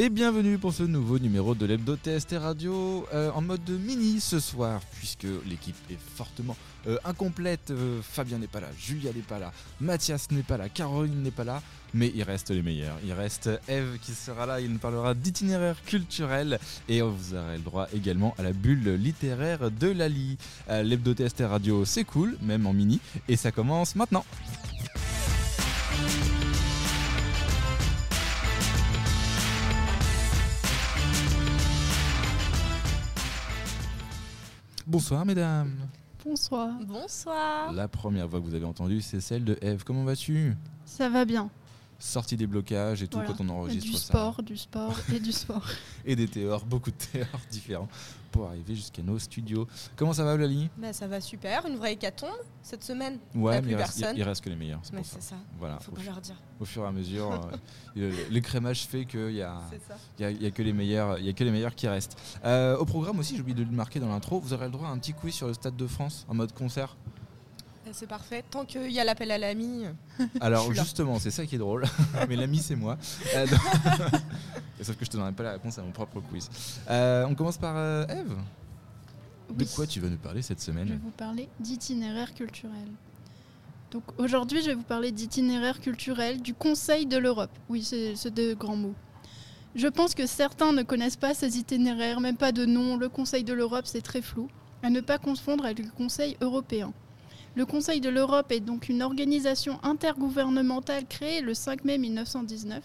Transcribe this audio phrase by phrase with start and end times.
[0.00, 4.38] Et bienvenue pour ce nouveau numéro de l'Hebdo TST Radio euh, en mode mini ce
[4.38, 6.56] soir, puisque l'équipe est fortement
[6.86, 7.72] euh, incomplète.
[7.72, 11.32] Euh, Fabien n'est pas là, Julia n'est pas là, Mathias n'est pas là, Caroline n'est
[11.32, 11.60] pas là,
[11.94, 12.96] mais il reste les meilleurs.
[13.04, 17.64] Il reste Eve qui sera là, il nous parlera d'itinéraire culturel et vous aurez le
[17.64, 20.38] droit également à la bulle littéraire de Lali.
[20.70, 24.24] L'Hebdo TST Radio, c'est cool, même en mini, et ça commence maintenant.
[34.88, 35.76] Bonsoir mesdames.
[36.24, 36.70] Bonsoir.
[36.86, 37.74] Bonsoir.
[37.74, 39.84] La première voix que vous avez entendue, c'est celle de Eve.
[39.84, 40.56] Comment vas-tu?
[40.86, 41.50] Ça va bien.
[42.00, 43.32] Sortie des blocages et tout Voilà.
[43.34, 44.06] quand on enregistre du ça.
[44.06, 45.66] sport, du sport et du sport.
[46.06, 47.88] Et des théors, beaucoup de théors différents
[48.30, 49.66] pour arriver jusqu'à nos studios.
[49.96, 52.30] Comment ça va Lali Bah, ça va super, une vraie hécatombe
[52.62, 53.18] cette semaine.
[53.34, 54.16] Ouais, mais plus il reste, il- personne.
[54.16, 54.78] il reste que les meilleurs.
[54.84, 55.16] c'est Mais pour ça.
[55.18, 56.36] c'est ça, Voilà, faut au, pas leur dire.
[56.60, 57.56] au fur et à mesure, euh,
[57.96, 59.60] le- l'écrémage fait qu'il y a,
[60.20, 61.88] y, a, il y a que les meilleurs, il y a que les meilleurs qui
[61.88, 62.16] restent.
[62.44, 64.86] Euh, au programme aussi, j'ai oublié de le marquer dans l'intro, vous aurez le droit
[64.88, 66.96] à un petit quiz sur le Stade de France en mode concert?
[67.92, 68.44] C'est parfait.
[68.50, 69.84] Tant qu'il y a l'appel à l'ami.
[70.40, 70.82] Alors suis là.
[70.82, 71.84] justement, c'est ça qui est drôle.
[72.28, 72.96] Mais l'ami, c'est moi.
[73.34, 73.60] Euh, donc-
[74.82, 76.48] Sauf que je te donnerai pas la réponse à mon propre quiz.
[76.88, 78.36] Euh, on commence par euh, Eve.
[79.56, 82.88] De quoi tu vas nous parler cette Je vais semaine vous parler d'itinéraire culturel.
[83.90, 87.50] Donc aujourd'hui, je vais vous parler d'itinéraire culturel du Conseil de l'Europe.
[87.68, 88.94] Oui, c'est c'est de grands mots.
[89.74, 92.96] Je pense que certains ne connaissent pas ces itinéraires, même pas de nom.
[92.96, 94.48] Le Conseil de l'Europe, c'est très flou.
[94.82, 96.92] À ne pas confondre avec le Conseil européen.
[97.58, 102.84] Le Conseil de l'Europe est donc une organisation intergouvernementale créée le 5 mai 1919.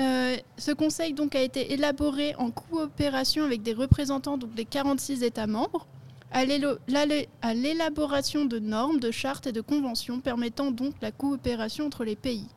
[0.00, 5.46] Euh, ce conseil a été élaboré en coopération avec des représentants donc, des 46 États
[5.46, 5.86] membres
[6.32, 12.16] à l'élaboration de normes, de chartes et de conventions permettant donc la coopération entre les
[12.16, 12.48] pays,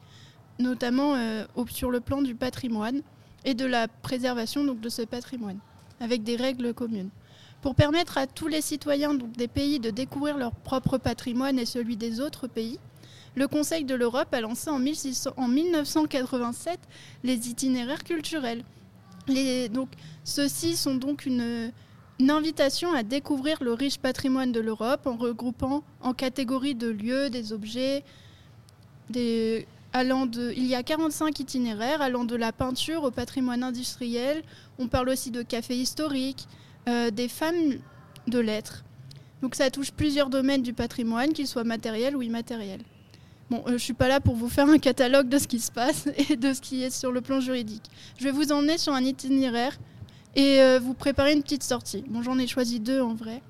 [0.59, 3.01] notamment euh, sur le plan du patrimoine
[3.43, 5.59] et de la préservation de ce patrimoine,
[5.99, 7.09] avec des règles communes.
[7.63, 11.95] Pour permettre à tous les citoyens des pays de découvrir leur propre patrimoine et celui
[11.95, 12.77] des autres pays,
[13.35, 16.77] le Conseil de l'Europe a lancé en, 1600 en 1987
[17.23, 18.65] les itinéraires culturels.
[20.25, 21.71] Ceux-ci sont donc une,
[22.19, 27.53] invitation à découvrir le riche patrimoine de l'Europe en regroupant en catégories de lieux, des
[27.53, 28.03] objets,
[29.93, 34.43] allant de, il y a 45 itinéraires allant de la peinture au patrimoine industriel.
[34.79, 36.45] On parle aussi de cafés historiques,
[36.87, 37.79] euh, des femmes
[38.27, 38.83] de lettres.
[39.41, 42.81] Donc ça touche plusieurs domaines du patrimoine, qu'ils soient matériels ou immatériels.
[43.49, 45.71] Bon, euh, je suis pas là pour vous faire un catalogue de ce qui se
[45.71, 47.83] passe et de ce qui est sur le plan juridique.
[48.17, 49.77] Je vais vous emmener sur un itinéraire
[50.35, 52.03] et euh, vous préparer une petite sortie.
[52.07, 53.41] Bon, j'en ai choisi deux en vrai.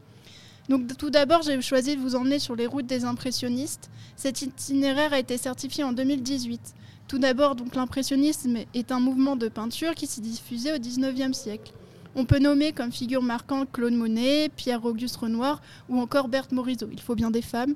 [0.69, 3.89] Donc tout d'abord, j'ai choisi de vous emmener sur les routes des impressionnistes.
[4.15, 6.73] Cet itinéraire a été certifié en 2018.
[7.07, 11.73] Tout d'abord, donc l'impressionnisme est un mouvement de peinture qui s'est diffusé au 19e siècle.
[12.15, 16.89] On peut nommer comme figure marquante Claude Monet, Pierre-Auguste Renoir ou encore Berthe Morisot.
[16.91, 17.73] Il faut bien des femmes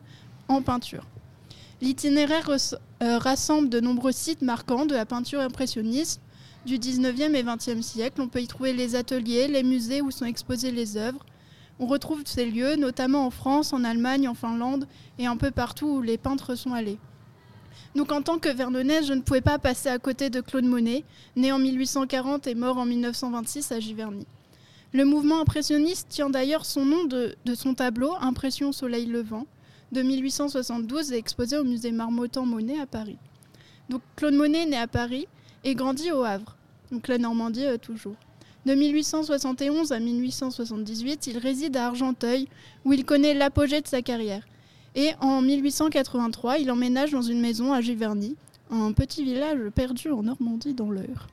[0.48, 1.06] en peinture.
[1.82, 6.22] L'itinéraire euh, rassemble de nombreux sites marquants de la peinture impressionniste
[6.68, 8.22] du 19e et 20e siècle.
[8.22, 11.26] On peut y trouver les ateliers, les musées où sont exposées les œuvres.
[11.80, 14.88] On retrouve ces lieux notamment en France, en Allemagne, en Finlande
[15.18, 17.00] et un peu partout où les peintres sont allés.
[17.96, 21.04] Donc en tant que Vernonnaise, je ne pouvais pas passer à côté de Claude Monet,
[21.36, 24.26] né en 1840 et mort en 1926 à Giverny.
[24.94, 29.46] Le mouvement impressionniste tient d'ailleurs son nom de, de son tableau Impression soleil levant
[29.92, 33.18] de 1872 et exposé au musée Marmottan Monet à Paris.
[33.90, 35.28] Donc Claude Monet né à Paris
[35.64, 36.56] et grandit au Havre,
[36.92, 38.16] donc la Normandie euh, toujours.
[38.66, 42.50] De 1871 à 1878, il réside à Argenteuil,
[42.84, 44.44] où il connaît l'apogée de sa carrière.
[44.98, 48.36] Et en 1883, il emménage dans une maison à Giverny,
[48.72, 51.28] un petit village perdu en Normandie dans l'Eure.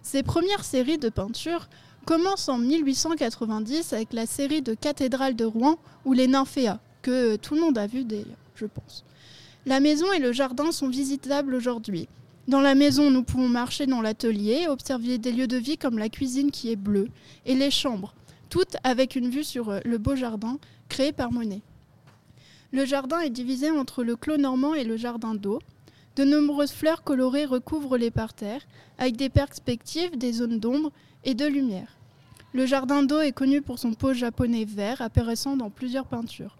[0.00, 1.68] Ses premières séries de peintures
[2.06, 5.76] commencent en 1890 avec la série de cathédrales de Rouen
[6.06, 9.04] ou les nymphéas, que tout le monde a vu d'ailleurs, je pense.
[9.66, 12.08] La maison et le jardin sont visitables aujourd'hui.
[12.48, 16.08] Dans la maison, nous pouvons marcher dans l'atelier, observer des lieux de vie comme la
[16.08, 17.08] cuisine qui est bleue
[17.44, 18.14] et les chambres,
[18.48, 20.58] toutes avec une vue sur le beau jardin
[20.88, 21.60] créé par Monet.
[22.74, 25.58] Le jardin est divisé entre le clos normand et le jardin d'eau.
[26.16, 28.62] De nombreuses fleurs colorées recouvrent les parterres,
[28.96, 30.90] avec des perspectives, des zones d'ombre
[31.24, 31.98] et de lumière.
[32.54, 36.56] Le jardin d'eau est connu pour son pot japonais vert apparaissant dans plusieurs peintures.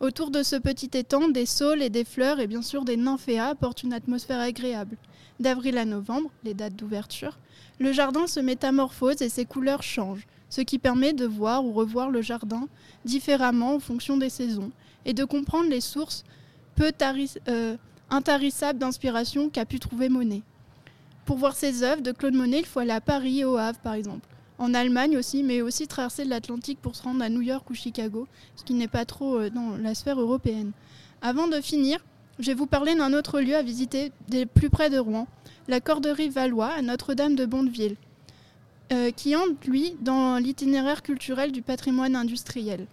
[0.00, 3.50] Autour de ce petit étang, des saules et des fleurs et bien sûr des nymphéas
[3.50, 4.96] apportent une atmosphère agréable.
[5.38, 7.38] D'avril à novembre, les dates d'ouverture,
[7.78, 12.10] le jardin se métamorphose et ses couleurs changent, ce qui permet de voir ou revoir
[12.10, 12.66] le jardin
[13.04, 14.72] différemment en fonction des saisons
[15.04, 16.24] et de comprendre les sources
[16.74, 16.92] peu
[17.48, 17.76] euh,
[18.10, 20.42] intarissables d'inspiration qu'a pu trouver Monet.
[21.24, 23.78] Pour voir ses œuvres de Claude Monet, il faut aller à Paris et au Havre,
[23.78, 24.26] par exemple.
[24.58, 28.26] En Allemagne aussi, mais aussi traverser l'Atlantique pour se rendre à New York ou Chicago,
[28.56, 30.72] ce qui n'est pas trop euh, dans la sphère européenne.
[31.20, 32.00] Avant de finir,
[32.38, 35.26] je vais vous parler d'un autre lieu à visiter des plus près de Rouen,
[35.68, 37.96] la Corderie Valois à Notre-Dame de Bondeville,
[38.92, 42.86] euh, qui entre, lui, dans l'itinéraire culturel du patrimoine industriel.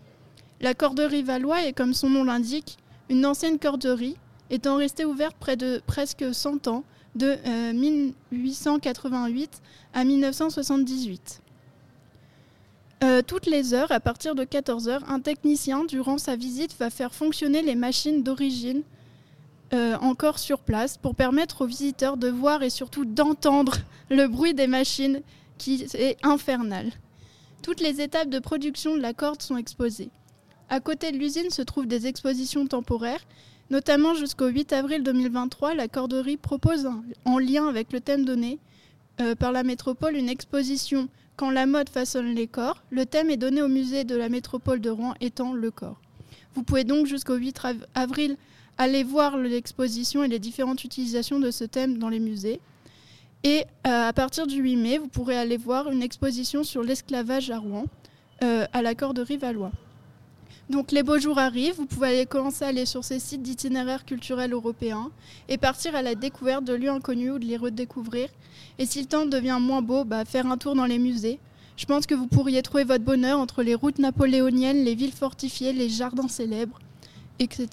[0.61, 2.77] La Corderie Valois est, comme son nom l'indique,
[3.09, 4.17] une ancienne corderie,
[4.50, 6.83] étant restée ouverte près de presque 100 ans,
[7.15, 9.61] de euh, 1888
[9.94, 11.41] à 1978.
[13.01, 16.89] Euh, toutes les heures, à partir de 14 heures, un technicien, durant sa visite, va
[16.89, 18.83] faire fonctionner les machines d'origine
[19.73, 23.77] euh, encore sur place pour permettre aux visiteurs de voir et surtout d'entendre
[24.09, 25.21] le bruit des machines
[25.57, 26.91] qui est infernal.
[27.61, 30.09] Toutes les étapes de production de la corde sont exposées.
[30.69, 33.25] À côté de l'usine se trouvent des expositions temporaires,
[33.69, 36.88] notamment jusqu'au 8 avril 2023, la corderie propose,
[37.25, 38.60] en lien avec le thème donné
[39.19, 41.07] euh, par la métropole, une exposition
[41.38, 42.83] Quand la mode façonne les corps.
[42.89, 46.00] Le thème est donné au musée de la métropole de Rouen étant le corps.
[46.54, 48.36] Vous pouvez donc jusqu'au 8 av- avril
[48.77, 52.60] aller voir l'exposition et les différentes utilisations de ce thème dans les musées.
[53.44, 57.50] Et euh, à partir du 8 mai, vous pourrez aller voir une exposition sur l'esclavage
[57.51, 57.86] à Rouen,
[58.44, 59.71] euh, à la Corderie Valois.
[60.69, 64.54] Donc les beaux jours arrivent, vous pouvez commencer à aller sur ces sites d'itinéraires culturels
[64.54, 65.10] européens
[65.48, 68.30] et partir à la découverte de lieux inconnus ou de les redécouvrir.
[68.77, 71.39] Et si le temps devient moins beau, bah, faire un tour dans les musées.
[71.75, 75.74] Je pense que vous pourriez trouver votre bonheur entre les routes napoléoniennes, les villes fortifiées,
[75.74, 76.77] les jardins célèbres,
[77.39, 77.68] etc.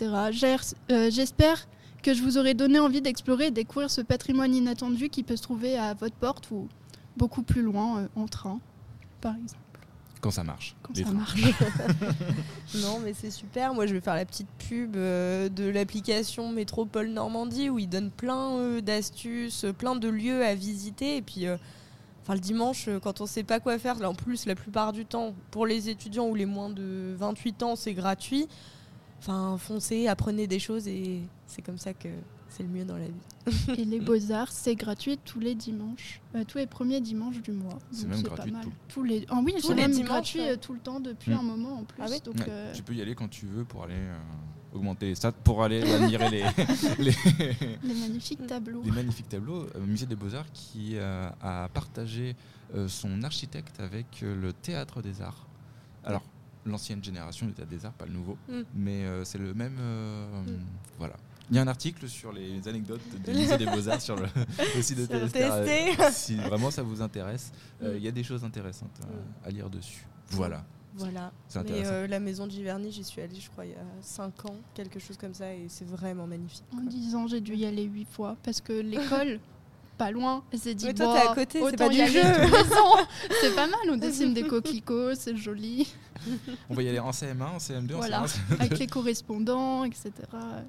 [0.91, 1.69] Euh, J'espère
[2.03, 5.43] que je vous aurai donné envie d'explorer et découvrir ce patrimoine inattendu qui peut se
[5.43, 6.69] trouver à votre porte ou
[7.17, 8.61] beaucoup plus loin euh, en train,
[9.21, 9.66] par exemple,
[10.27, 10.75] Quand ça marche.
[10.83, 11.19] quand Les ça trains.
[11.19, 11.41] marche.
[12.83, 13.75] Non, mais c'est super.
[13.75, 18.11] Moi, je vais faire la petite pub euh, de l'application Métropole Normandie où ils donnent
[18.11, 21.17] plein euh, d'astuces, euh, plein de lieux à visiter.
[21.19, 21.57] Et puis, euh,
[22.23, 25.05] enfin, le dimanche, quand on sait pas quoi faire, là, en plus, la plupart du
[25.07, 28.49] temps, pour les étudiants ou les moins de 28 ans, c'est gratuit.
[29.21, 32.09] Enfin, foncez, apprenez des choses et c'est comme ça que
[32.57, 33.75] c'est le mieux dans la vie.
[33.81, 37.79] Et les beaux-arts, c'est gratuit tous les dimanches, euh, tous les premiers dimanches du mois.
[37.91, 38.63] C'est même pas gratuit mal.
[38.65, 39.27] tout- Tous les...
[39.29, 40.51] Ah oui, Tous c'est les même dimanches, gratuit ouais.
[40.53, 41.39] euh, tout le temps depuis Mm.
[41.39, 42.03] un moment en plus.
[42.03, 44.17] Ah oui donc, Ouais, euh, Tu peux y aller quand tu veux pour aller euh,
[44.75, 46.43] augmenter les stats, pour aller admirer les,
[46.99, 47.13] les,
[47.83, 48.83] les magnifiques tableaux.
[48.85, 49.67] les magnifiques tableaux.
[49.75, 52.37] Euh, Musée des Beaux-Arts qui euh, a partagé
[52.75, 55.47] euh, son architecte avec euh, le Théâtre des Arts.
[56.05, 56.23] Alors,
[56.65, 58.61] l'ancienne génération du Théâtre des Arts, pas le nouveau, Mm.
[58.75, 59.77] mais euh, c'est le même.
[59.79, 60.59] euh, Mm.
[60.99, 61.15] Voilà.
[61.51, 64.27] Il y a un article sur les anecdotes du Musée des Beaux-Arts sur le,
[64.75, 66.13] le site de TST.
[66.13, 67.53] Si vraiment ça vous intéresse,
[67.83, 68.99] euh, il y a des choses intéressantes
[69.45, 70.05] à lire dessus.
[70.31, 70.65] Voilà,
[70.97, 71.31] Voilà.
[71.65, 74.47] Mais euh, la maison de Giverny, j'y suis allée, je crois, il y a 5
[74.47, 76.65] ans, quelque chose comme ça, et c'est vraiment magnifique.
[76.73, 76.87] En quoi.
[76.87, 79.39] 10 ans, j'ai dû y aller 8 fois parce que l'école,
[79.97, 82.21] pas loin, elle s'est dit Mais toi, bon, t'es à côté, c'est pas du jeu.
[83.41, 85.93] C'est pas mal, on dessine des coquelicots, c'est joli.
[86.69, 88.23] On va y aller en CM1, en CM2, Voilà.
[88.23, 88.61] en CM1.
[88.61, 90.11] Avec les correspondants, etc.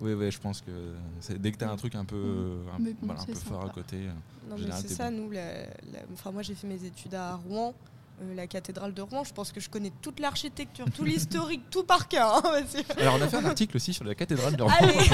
[0.02, 0.72] Oui, oui, je pense que
[1.20, 3.66] c'est- dès que tu as un truc un peu, un, bon, voilà, un peu fort
[3.66, 3.98] à côté.
[3.98, 5.30] euh, Non, mais c'est ça, nous.
[5.32, 7.74] la- la- Enfin, moi, j'ai fait mes études à Rouen,
[8.22, 9.24] euh, la cathédrale de Rouen.
[9.24, 12.46] Je pense que je connais toute l'architecture, tout l'historique, tout par cœur.
[12.46, 12.62] hein,
[12.98, 14.94] Alors, on a fait un article aussi sur la cathédrale de Rouen, Allez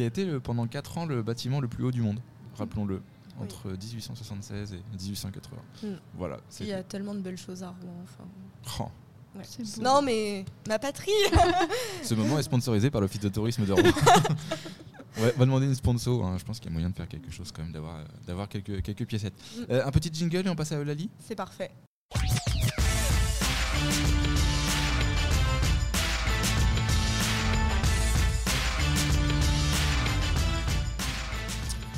[0.00, 2.20] qui a été le- pendant 4 ans le bâtiment le plus haut du monde,
[2.56, 3.42] rappelons-le, Oui.
[3.44, 5.60] entre 1876 et 1880.
[5.82, 5.86] Mm.
[6.14, 6.38] Voilà.
[6.58, 7.94] Il y a tellement de belles choses à Rouen.
[8.04, 8.24] Enfin.
[8.84, 8.88] Oh,
[9.38, 9.44] Ouais.
[9.44, 9.82] C'est beau.
[9.82, 11.10] Non, mais ma patrie
[12.02, 13.82] ce moment est sponsorisé par l'Office de tourisme de Rouen.
[15.18, 16.24] Ouais, on va demander une sponsor.
[16.24, 16.36] hein.
[16.38, 18.48] Je pense qu'il y a moyen de faire quelque chose quand même, d'avoir, euh, d'avoir
[18.48, 19.34] quelques, quelques piécettes.
[19.58, 19.62] Mm.
[19.70, 21.10] Euh, un petit jingle et on passe à Eulalie?
[21.18, 21.70] C'est parfait.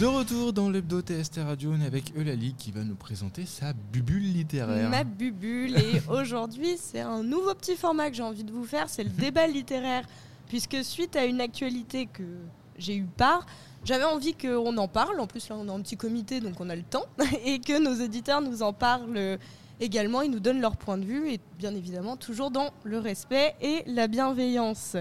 [0.03, 3.73] De retour dans l'hebdo TST Radio, on est avec Eulalie qui va nous présenter sa
[3.73, 4.91] bubule littéraire.
[4.91, 5.77] Ma bubule.
[5.77, 8.89] Et aujourd'hui, c'est un nouveau petit format que j'ai envie de vous faire.
[8.89, 10.05] C'est le débat littéraire.
[10.49, 12.25] Puisque suite à une actualité que
[12.77, 13.47] j'ai eu part,
[13.85, 15.21] j'avais envie qu'on en parle.
[15.21, 17.07] En plus, là, on est en petit comité, donc on a le temps.
[17.45, 19.39] Et que nos auditeurs nous en parlent
[19.79, 20.23] également.
[20.23, 21.31] Ils nous donnent leur point de vue.
[21.31, 24.97] Et bien évidemment, toujours dans le respect et la bienveillance.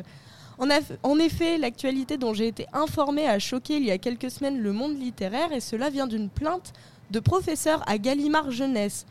[0.61, 4.71] En, effet, l'actualité dont j'ai été informée a choqué il y a quelques semaines le
[4.71, 5.51] monde littéraire.
[5.51, 6.73] Et cela vient d'une plainte
[7.09, 9.07] de professeur à Gallimard Jeunesse.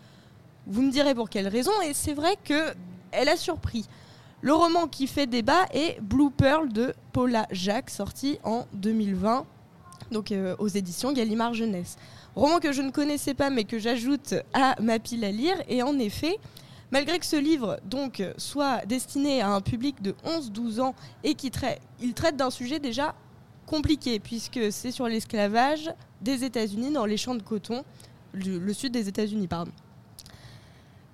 [0.69, 2.73] Vous me direz pour quelle raison, et c'est vrai que
[3.11, 3.87] elle a surpris.
[4.43, 9.45] Le roman qui fait débat est Blue Pearl de Paula Jacques, sorti en 2020,
[10.13, 11.97] donc euh, aux éditions Gallimard Jeunesse.
[12.37, 15.57] Roman que je ne connaissais pas, mais que j'ajoute à ma pile à lire.
[15.69, 16.39] Et en effet,
[16.91, 20.95] malgré que ce livre donc soit destiné à un public de 11-12 ans
[21.25, 23.15] et qu'il traite, il traite d'un sujet déjà
[23.67, 27.85] compliqué puisque c'est sur l'esclavage des États-Unis dans les champs de coton,
[28.33, 29.73] le, sud des États-Unis, pardon.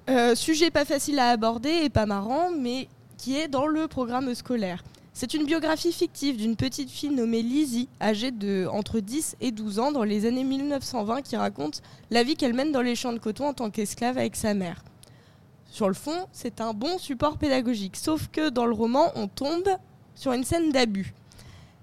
[0.09, 4.35] Euh, sujet pas facile à aborder et pas marrant, mais qui est dans le programme
[4.35, 4.85] scolaire.
[5.13, 9.79] C'est une biographie fictive d'une petite fille nommée Lizzie, âgée de entre 10 et 12
[9.79, 11.81] ans dans les années 1920, qui raconte
[12.11, 14.85] la vie qu'elle mène dans les champs de coton en tant qu'esclave avec sa mère.
[15.69, 19.69] Sur le fond, c'est un bon support pédagogique, sauf que dans le roman, on tombe
[20.15, 21.15] sur une scène d'abus.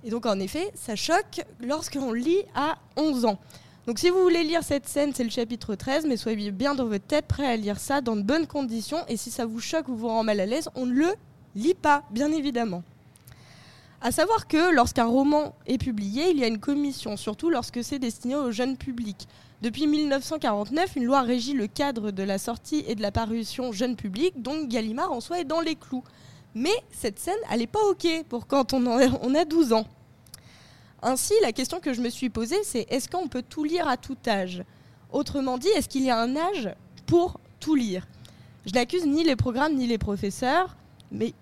[0.03, 3.39] Et donc en effet, ça choque lorsqu'on lit à 11 ans.
[3.85, 6.85] Donc si vous voulez lire cette scène, c'est le chapitre 13, mais soyez bien dans
[6.85, 9.05] votre tête, prêt à lire ça dans de bonnes conditions.
[9.07, 11.13] Et si ça vous choque ou vous rend mal à l'aise, on ne le
[11.55, 12.83] lit pas, bien évidemment.
[14.01, 17.99] À savoir que lorsqu'un roman est publié, il y a une commission, surtout lorsque c'est
[17.99, 19.27] destiné au jeune public.
[19.63, 23.95] Depuis 1949, une loi régit le cadre de la sortie et de la parution jeune
[23.95, 26.03] public, donc Gallimard en soi est dans les clous.
[26.53, 29.87] Mais cette scène, elle n'est pas OK pour quand on, on a 12 ans.
[31.01, 33.95] Ainsi, la question que je me suis posée, c'est est-ce qu'on peut tout lire à
[33.95, 34.65] tout âge?
[35.13, 36.69] Autrement dit, est-ce qu'il y a un âge
[37.05, 38.05] pour tout lire?
[38.65, 40.75] Je n'accuse ni les programmes ni les professeurs,
[41.09, 41.33] mais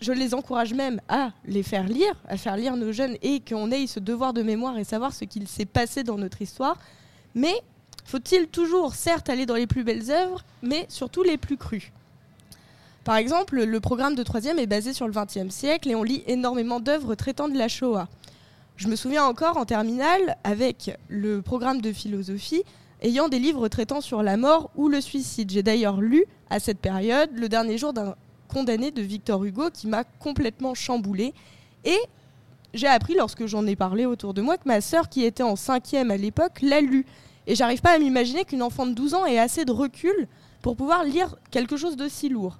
[0.00, 3.70] je les encourage même à les faire lire, à faire lire nos jeunes et qu'on
[3.70, 6.76] ait ce devoir de mémoire et savoir ce qu'il s'est passé dans notre histoire.
[7.34, 7.54] Mais
[8.04, 11.92] faut-il toujours, certes, aller dans les plus belles œuvres, mais surtout les plus crues?
[13.04, 16.22] Par exemple, le programme de troisième est basé sur le XXe siècle et on lit
[16.26, 18.08] énormément d'œuvres traitant de la Shoah.
[18.76, 22.62] Je me souviens encore en terminale avec le programme de philosophie
[23.02, 25.50] ayant des livres traitant sur la mort ou le suicide.
[25.50, 28.14] J'ai d'ailleurs lu à cette période Le dernier jour d'un
[28.48, 31.34] condamné de Victor Hugo qui m'a complètement chamboulé
[31.84, 31.98] et
[32.78, 35.56] j'ai appris lorsque j'en ai parlé autour de moi que ma sœur qui était en
[35.56, 37.04] cinquième à l'époque l'a lu.
[37.46, 40.28] Et j'arrive pas à m'imaginer qu'une enfant de 12 ans ait assez de recul
[40.62, 42.58] pour pouvoir lire quelque chose de si lourd.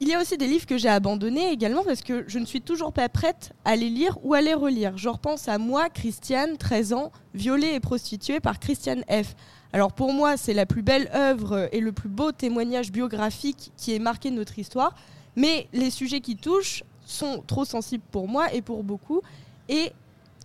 [0.00, 2.60] Il y a aussi des livres que j'ai abandonnés également parce que je ne suis
[2.60, 4.98] toujours pas prête à les lire ou à les relire.
[4.98, 9.36] Je repense à moi, Christiane, 13 ans, violée et prostituée par Christiane F.
[9.72, 13.94] Alors pour moi, c'est la plus belle œuvre et le plus beau témoignage biographique qui
[13.94, 14.96] ait marqué notre histoire.
[15.36, 16.82] Mais les sujets qui touchent
[17.12, 19.22] sont trop sensibles pour moi et pour beaucoup.
[19.68, 19.92] Et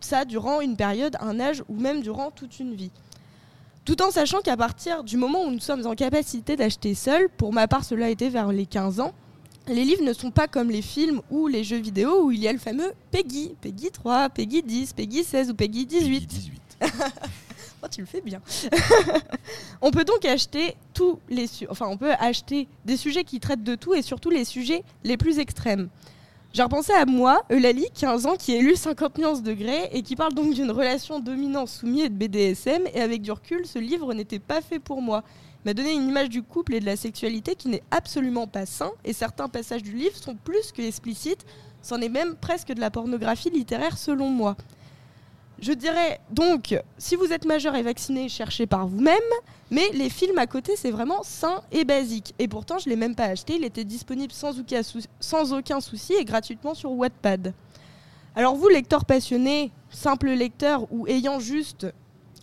[0.01, 2.91] ça durant une période, un âge ou même durant toute une vie.
[3.85, 7.53] Tout en sachant qu'à partir du moment où nous sommes en capacité d'acheter seul, pour
[7.53, 9.13] ma part cela a été vers les 15 ans,
[9.67, 12.47] les livres ne sont pas comme les films ou les jeux vidéo où il y
[12.47, 16.27] a le fameux Peggy, Peggy 3, Peggy 10, Peggy 16 ou Peggy 18.
[16.27, 16.61] 18.
[17.83, 18.41] Oh, tu le fais bien.
[19.81, 23.75] on peut donc acheter tous les enfin on peut acheter des sujets qui traitent de
[23.75, 25.87] tout et surtout les sujets les plus extrêmes.
[26.53, 30.01] J'ai repensé à moi, Eulalie, 15 ans, qui ai lu 50 nuances de Grey et
[30.01, 32.87] qui parle donc d'une relation dominant-soumis et de BDSM.
[32.93, 35.23] Et avec du recul, ce livre n'était pas fait pour moi.
[35.65, 38.91] M'a donné une image du couple et de la sexualité qui n'est absolument pas sain.
[39.03, 41.45] Et certains passages du livre sont plus que explicites.
[41.83, 44.55] C'en est même presque de la pornographie littéraire selon moi.
[45.59, 49.17] Je dirais donc, si vous êtes majeur et vacciné, cherchez par vous-même.
[49.71, 52.33] Mais les films à côté, c'est vraiment sain et basique.
[52.39, 53.55] Et pourtant, je ne l'ai même pas acheté.
[53.55, 57.53] Il était disponible sans aucun, souci et gratuitement sur Wattpad.
[58.35, 61.87] Alors vous, lecteur passionné, simple lecteur ou ayant juste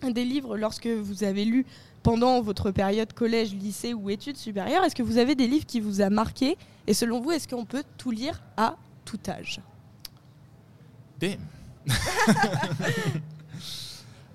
[0.03, 1.65] des livres lorsque vous avez lu
[2.03, 5.79] pendant votre période collège, lycée ou études supérieures, est-ce que vous avez des livres qui
[5.79, 6.57] vous a marqué?
[6.85, 9.61] Et selon vous, est-ce qu'on peut tout lire à tout âge?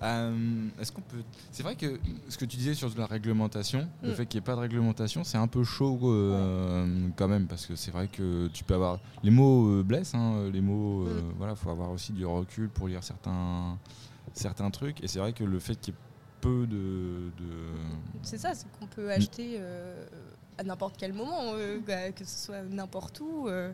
[0.03, 1.19] Euh, Est-ce qu'on peut.
[1.53, 4.15] C'est vrai que ce que tu disais sur la réglementation, le Mm.
[4.15, 7.67] fait qu'il n'y ait pas de réglementation, c'est un peu chaud euh, quand même, parce
[7.67, 8.99] que c'est vrai que tu peux avoir.
[9.23, 11.05] Les mots euh, blessent, hein, les mots.
[11.05, 11.35] Mm.
[11.37, 13.77] Voilà, faut avoir aussi du recul pour lire certains,
[14.33, 15.05] certains trucs.
[15.05, 16.01] Et c'est vrai que le fait qu'il y ait
[16.41, 17.31] peu de.
[17.39, 17.75] de-
[18.23, 19.61] C'est ça, c'est qu'on peut acheter
[20.57, 23.49] à n'importe quel moment, euh, bah, que ce soit n'importe où.
[23.49, 23.71] euh.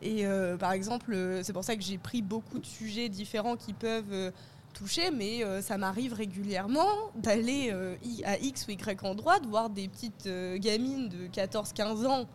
[0.00, 3.56] Et euh, par exemple, euh, c'est pour ça que j'ai pris beaucoup de sujets différents
[3.56, 4.30] qui peuvent euh,
[4.74, 6.86] toucher, mais ça m'arrive régulièrement
[7.16, 7.72] d'aller
[8.24, 12.26] à X ou Y endroit, de voir des petites gamines de 14-15 ans.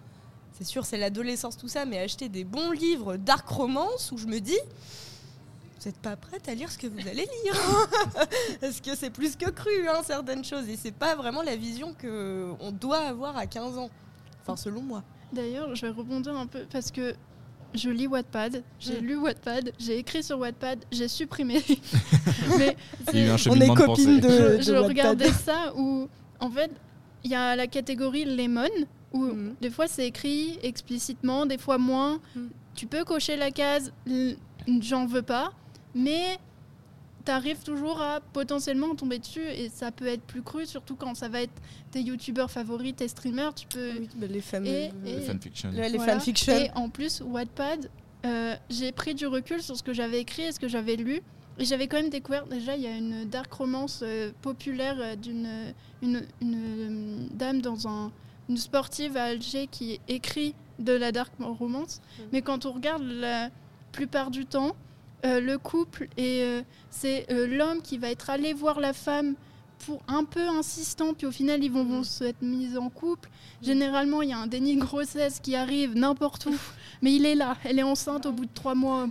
[0.51, 4.27] C'est sûr, c'est l'adolescence, tout ça, mais acheter des bons livres dark romance où je
[4.27, 4.60] me dis.
[5.79, 7.88] Vous n'êtes pas prête à lire ce que vous allez lire
[8.62, 10.67] Parce que c'est plus que cru, hein, certaines choses.
[10.67, 13.89] Et c'est pas vraiment la vision qu'on doit avoir à 15 ans.
[14.41, 15.03] Enfin, selon moi.
[15.32, 17.15] D'ailleurs, je vais rebondir un peu parce que
[17.75, 19.06] je lis Wattpad, j'ai Mm.
[19.06, 21.62] lu Wattpad, j'ai écrit sur Wattpad, j'ai supprimé.
[22.58, 22.75] Mais
[23.13, 24.58] Il y a eu un c'est- On est de copines pensée.
[24.58, 26.08] de- je, regardais ça où,
[26.39, 26.72] en fait,
[27.24, 28.68] il y a la catégorie Lemon
[29.13, 29.56] où Mhm.
[29.62, 32.20] des fois c'est écrit explicitement, des fois moins.
[32.36, 32.50] Mhm.
[32.75, 33.92] Tu peux cocher la case
[34.82, 35.51] j'en veux pas,
[35.94, 36.38] mais
[37.25, 41.15] tu arrives toujours à potentiellement tomber dessus et ça peut être plus cru, surtout quand
[41.15, 41.53] ça va être
[41.92, 43.53] tes youtubeurs favoris, tes streamers.
[43.53, 43.92] Tu peux.
[44.00, 44.68] Oui, bah, les fameux.
[44.68, 45.72] Et- Le et- fanfiction.
[45.72, 46.13] les Voilà.
[46.13, 46.53] fanfictions.
[46.58, 47.89] Et en plus, Wattpad,
[48.25, 51.22] euh, j'ai pris du recul sur ce que j'avais écrit et ce que j'avais lu.
[51.60, 55.15] Et j'avais quand même découvert, déjà, il y a une dark romance euh, populaire euh,
[55.15, 58.12] d'une une, une, euh, dame dans un,
[58.50, 62.01] une sportive à Alger qui écrit de la dark romance.
[62.18, 62.22] Mm.
[62.34, 63.50] Mais quand on regarde la
[63.92, 64.75] plupart du temps,
[65.25, 69.36] euh, le couple, et euh, c'est euh, l'homme qui va être allé voir la femme
[69.86, 72.03] pour un peu insistant, puis au final, ils vont, vont Mm.
[72.06, 73.30] se être mis en couple.
[73.62, 76.56] Généralement, il y a un déni de grossesse qui arrive n'importe où,
[77.01, 79.08] mais il est là, elle est enceinte au bout de trois mois.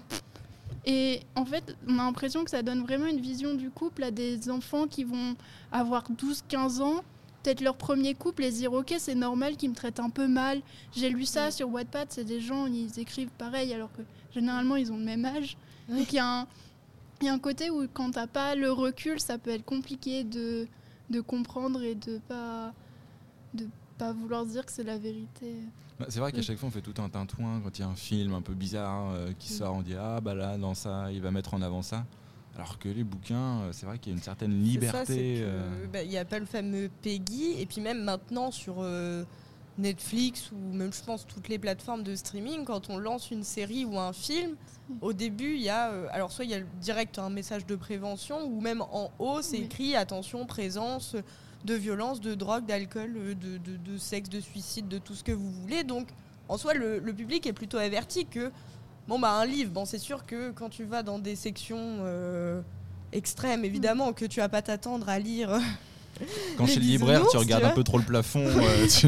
[0.85, 4.11] Et en fait, on a l'impression que ça donne vraiment une vision du couple à
[4.11, 5.37] des enfants qui vont
[5.71, 7.02] avoir 12-15 ans,
[7.42, 10.28] peut-être leur premier couple, et se dire Ok, c'est normal qu'ils me traitent un peu
[10.28, 10.61] mal.
[10.94, 11.52] J'ai lu ça Mm.
[11.52, 14.02] sur Wattpad, c'est des gens, ils écrivent pareil, alors que
[14.34, 15.56] généralement, ils ont le même âge.
[15.88, 15.99] Oui.
[15.99, 16.46] Donc il y, a un-
[17.20, 20.25] il y a un côté où, quand t'as pas le recul, ça peut être compliqué
[20.25, 20.66] de,
[21.11, 22.72] de comprendre et de pas,
[23.54, 23.66] de
[23.99, 25.54] pas vouloir dire que c'est la vérité.
[26.00, 26.44] Bah, c'est vrai qu'à Oui.
[26.44, 28.54] chaque fois on fait tout un tintouin quand il y a un film un peu
[28.54, 29.56] bizarre euh, qui Mm.
[29.56, 32.04] sort, on dit ah bah là dans ça il va mettre en avant ça.
[32.56, 35.37] Alors que les bouquins, euh, c'est vrai qu'il y a une certaine liberté.
[35.40, 37.54] que, euh, bah, Il n'y a pas le fameux Peggy.
[37.59, 39.25] Et puis même maintenant sur euh,
[39.78, 43.85] Netflix ou même je pense toutes les plateformes de streaming, quand on lance une série
[43.87, 44.54] ou un film,
[45.00, 47.75] au début il y a euh, alors soit il y a direct un message de
[47.75, 49.64] prévention ou même en haut c'est Oui.
[49.64, 51.16] écrit attention présence
[51.64, 55.25] de violence, de drogue, d'alcool, euh, de, de- de sexe, de suicide, de tout ce
[55.25, 55.85] que vous voulez.
[55.85, 56.09] Donc
[56.50, 58.50] en soi le, le public est plutôt averti que
[59.09, 62.61] bon bah un livre, bon c'est sûr que quand tu vas dans des sections euh,
[63.12, 65.59] extrêmes évidemment que tu vas pas t'attendre à lire
[66.56, 68.44] Quand les chez le libraire, tu regardes tu un peu trop le plafond.
[68.47, 69.06] euh, tu-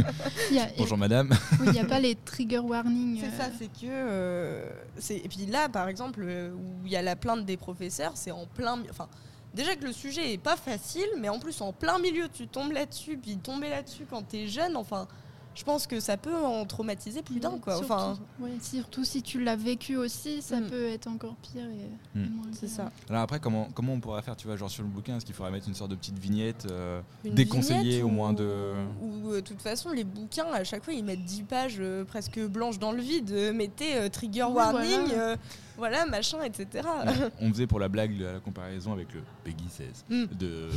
[0.59, 1.31] a- Bonjour madame.
[1.61, 3.21] oui, il n'y a pas les trigger warnings.
[3.21, 3.87] C'est euh, ça, c'est que.
[3.87, 7.57] euh, c'est- et puis là, par exemple, euh, où il y a la plainte des
[7.57, 8.79] professeurs, c'est en plein.
[8.91, 9.07] Enfin,
[9.55, 12.73] déjà que le sujet est pas facile, mais en plus, en plein milieu, tu tombes
[12.73, 15.07] là-dessus, puis tomber là-dessus quand t'es jeune, enfin,
[15.55, 17.77] je pense que ça peut en traumatiser plus d'un, quoi.
[17.77, 20.67] surtout- Enfin, ouais, surtout si tu l'as vécu aussi, ça Mm.
[20.71, 21.65] peut être encore pire.
[21.65, 22.35] Et Mm.
[22.35, 22.91] moins c'est ça.
[23.09, 25.35] Alors après, comment, comment on pourrait faire, tu vois, genre sur le bouquin, est-ce qu'il
[25.35, 28.73] faudrait mettre une sorte de petite vignette euh, déconseillée vignette au ou- moins de.
[29.03, 32.05] Ou euh, de toute façon, les bouquins, à chaque fois, ils mettent 10 pages euh,
[32.05, 33.31] presque blanches dans le vide.
[33.33, 35.37] euh, mettez euh, trigger Oui, warning, voilà.
[35.77, 36.87] Voilà, machin, etc.
[37.41, 40.25] On faisait pour la blague la comparaison avec le Peggy 16 Mm.
[40.39, 40.69] de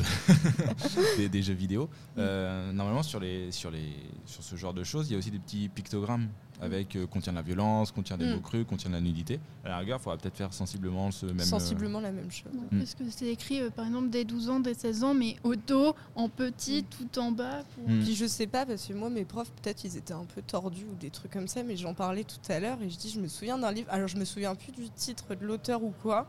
[1.18, 1.90] des, des jeux vidéo.
[2.18, 3.94] Euh, normalement, sur, les, sur, les,
[4.26, 6.28] sur ce genre de choses, il y a aussi des petits pictogrammes
[6.62, 8.34] avec euh, contient de la violence, contient des Mm.
[8.36, 9.39] mots crus, contient de la nudité.
[9.63, 11.39] À la rigueur, il faudra peut-être faire sensiblement ce même.
[11.39, 12.52] euh, Sensiblement la même chose.
[12.54, 12.80] Non, Mm.
[12.80, 15.56] Parce que c'est écrit euh, par exemple dès 12 ans, dès 16 ans, mais au
[15.56, 17.63] dos, en petit, tout en bas.
[17.76, 18.00] pour- Mm.
[18.04, 20.86] Puis je sais pas, parce que moi, mes profs, peut-être ils étaient un peu tordus
[20.91, 23.20] ou des trucs comme ça, mais j'en parlais tout à l'heure et je dis, je
[23.20, 26.28] me souviens d'un livre, alors je me souviens plus du titre de l'auteur ou quoi,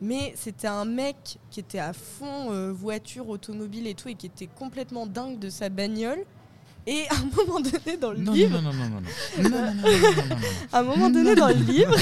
[0.00, 4.26] mais c'était un mec qui était à fond euh, voiture, automobile et tout, et qui
[4.26, 6.20] était complètement dingue de sa bagnole.
[6.90, 8.62] Et à un moment donné dans le non, livre.
[8.62, 9.02] Non, non, non,
[9.42, 10.36] non, non.
[10.72, 11.94] À un moment donné dans le livre.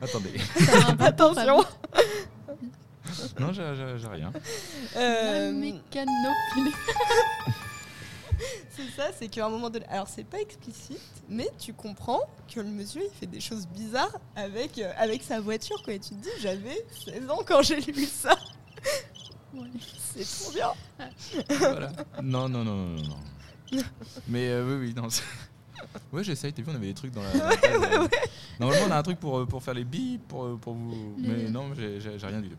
[0.00, 0.40] Attendez.
[1.00, 1.64] Attention.
[3.40, 4.32] Non, j'ai rien.
[4.96, 5.72] Euh...
[8.70, 9.84] C'est ça, c'est qu'à un moment donné.
[9.86, 12.20] Alors, c'est pas explicite, mais tu comprends
[12.54, 15.82] que le monsieur, il fait des choses bizarres avec, avec sa voiture.
[15.88, 18.36] Et tu te dis, j'avais 16 ans quand j'ai lu ça.
[20.14, 20.72] C'est trop bien.
[21.58, 21.90] Voilà.
[22.22, 23.16] Non, non, non, non, non.
[24.28, 25.08] Mais euh, oui, oui, non.
[25.10, 25.22] c'est-
[26.12, 26.52] Ouais, j'essaye.
[26.52, 27.32] T'as vu, on avait des trucs dans la.
[27.32, 28.08] dans la table, euh.
[28.60, 31.14] Normalement, on a un truc pour, euh, pour faire les billes, pour, euh, pour vous.
[31.18, 32.56] Les- Mais non, j'ai j'ai- j'ai rien du tout.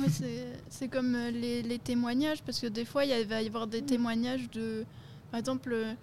[0.00, 3.24] Ouais, c'est- c'est comme euh, les, les témoignages, parce que des fois, il y a-
[3.24, 3.86] va y avoir des Mm.
[3.86, 4.84] témoignages de.
[5.30, 5.94] Par exemple, euh,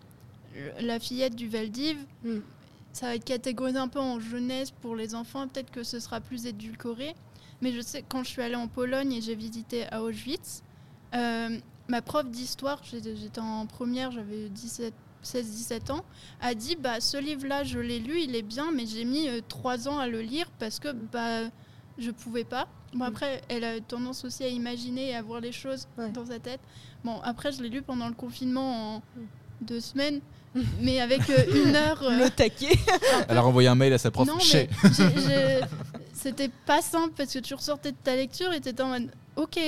[0.81, 2.37] la fillette du Veldiv, Mm.
[2.93, 6.21] ça va être catégorisé un peu en jeunesse pour les enfants, peut-être que ce sera
[6.21, 7.13] plus édulcoré.
[7.61, 10.63] Mais je sais, quand je suis allée en Pologne et j'ai visité à Auschwitz,
[11.13, 14.93] euh, ma prof d'histoire, j'étais en première, j'avais 17
[15.23, 16.03] 16-17 ans,
[16.41, 19.39] a dit bah ce livre-là, je l'ai lu, il est bien, mais j'ai mis euh,
[19.47, 21.49] trois ans à le lire parce que bah
[21.97, 22.67] je pouvais pas.
[22.93, 23.07] Bon Mm.
[23.07, 26.09] après, elle a tendance aussi à imaginer et à voir les choses Ouais.
[26.11, 26.59] dans sa tête.
[27.05, 29.01] Bon après, je l'ai lu pendant le confinement en Mm.
[29.61, 30.19] deux semaines,
[30.81, 32.03] mais avec euh, une heure.
[32.03, 32.77] euh, Le taquet.
[33.29, 34.27] Elle a renvoyé un mail à sa prof.
[34.27, 34.69] non, Chez.
[34.83, 35.61] mais j'ai- j'ai-
[36.13, 39.59] c'était pas simple parce que tu ressortais de ta lecture et t'étais en mode ok,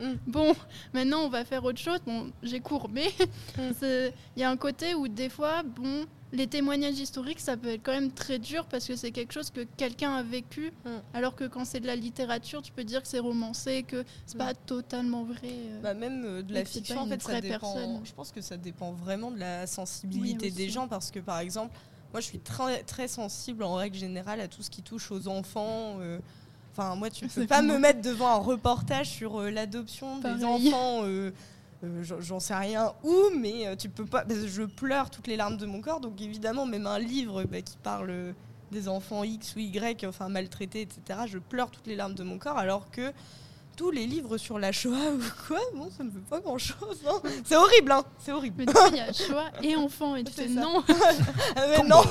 [0.00, 0.12] Mm.
[0.26, 0.54] bon,
[0.92, 1.98] maintenant on va faire autre chose.
[2.06, 3.04] Bon, j'ai courbé.
[3.58, 3.70] Mm.
[4.36, 7.82] Il y a un côté où des fois, bon, les témoignages historiques, ça peut être
[7.84, 10.72] quand même très dur parce que c'est quelque chose que quelqu'un a vécu.
[10.84, 10.88] Mm.
[11.14, 14.34] Alors que quand c'est de la littérature, tu peux dire que c'est romancé, que c'est
[14.36, 14.38] Mm.
[14.38, 15.38] pas totalement vrai.
[15.44, 15.80] euh.
[15.80, 17.72] Bah, même euh, de la fiction, en fait, ça dépend.
[17.72, 18.00] personne.
[18.04, 21.38] Je pense que ça dépend vraiment de la sensibilité Oui, des gens parce que, par
[21.38, 21.74] exemple,
[22.12, 25.28] moi, je suis très, très sensible en règle générale à tout ce qui touche aux
[25.28, 25.96] enfants.
[26.00, 26.18] euh,
[26.76, 31.02] Enfin, moi, tu peux pas me mettre devant un reportage sur euh, l'adoption des enfants.
[31.04, 31.30] euh,
[31.84, 34.24] euh, j'en- sais rien où, mais tu peux pas.
[34.24, 37.44] parce que je pleure toutes les larmes de mon corps, donc évidemment, même un livre
[37.44, 38.34] bah, qui parle
[38.72, 42.38] des enfants X ou Y, enfin maltraités, etc., je pleure toutes les larmes de mon
[42.38, 43.12] corps, alors que
[43.76, 47.02] tous les livres sur la Shoah ou quoi, bon, ça me fait pas grand-chose.
[47.08, 47.20] hein.
[47.44, 48.54] C'est horrible, hein C'est horrible.
[48.58, 50.60] Mais tu sais, il y a choix et enfant, et tu fais ça.
[50.60, 50.82] non.
[51.56, 52.02] Ah, mais non,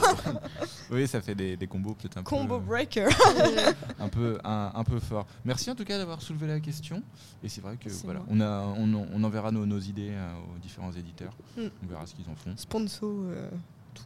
[0.92, 3.08] Oui, ça fait des, des combos peut-être un combo peu, breaker.
[3.08, 5.26] Euh, un peu, un, un peu fort.
[5.44, 7.02] Merci en tout cas d'avoir soulevé la question.
[7.44, 8.28] Et c'est vrai que voilà, moi.
[8.30, 11.34] on, a, on, en- on enverra nos, nos idées euh, aux différents éditeurs.
[11.58, 11.62] Mm.
[11.84, 12.56] On verra ce qu'ils en font.
[12.58, 13.10] Sponsor.
[13.10, 13.50] euh,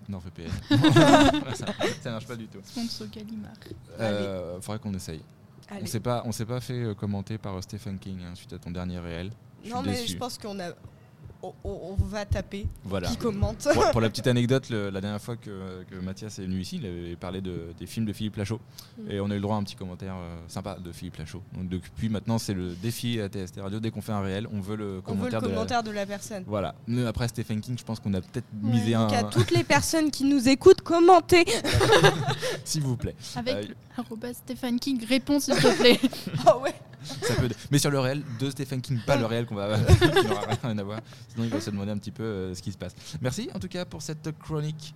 [0.09, 0.49] NordVPN.
[1.55, 1.65] ça,
[2.01, 2.59] ça marche pas du tout.
[2.63, 3.51] Sponsor Gallimard.
[3.99, 5.21] Euh, faudrait qu'on essaye.
[5.69, 5.86] On allez.
[5.88, 8.58] s'est pas, on s'est pas fait euh, commenter par euh, Stephen King hein, suite à
[8.60, 9.32] ton dernier réel.
[9.65, 10.13] Non, mais déçu.
[10.13, 10.69] je pense qu'on a.
[11.43, 12.65] On, on- va taper.
[12.86, 13.10] Voilà.
[13.10, 16.43] Qui commente pour, pour la petite anecdote, le- la dernière fois que, que Mathias est
[16.43, 18.60] venu ici, il avait parlé de, des films de Philippe Lachaud.
[18.97, 19.12] Mm.
[19.12, 21.41] Et on a eu le droit à un petit commentaire euh, sympa de Philippe Lachaud.
[21.54, 23.80] Donc depuis maintenant, c'est le défi à TST Radio.
[23.80, 25.91] Dès qu'on fait un réel, on veut le veut le commentaire, de la- commentaire de
[25.91, 26.43] la personne.
[26.47, 26.76] Voilà.
[26.88, 28.71] Mais après Stephen King, je pense qu'on a peut-être Ouais.
[28.71, 29.08] misé un.
[29.08, 31.45] Donc à toutes les personnes qui nous écoutent, commentez.
[32.63, 33.15] S'il vous plaît.
[33.36, 36.00] Avec Euh, Stéphane King, réponse s'il te plaît.
[36.45, 36.73] Ah ouais.
[37.71, 39.77] Mais sur le réel de Stephen King, pas le réel qu'on va.
[39.79, 40.57] qui n'aura rien.
[41.29, 42.95] Sinon, il va se demander un petit peu euh, ce qui se passe.
[43.21, 44.93] Merci en tout cas pour cette chronique.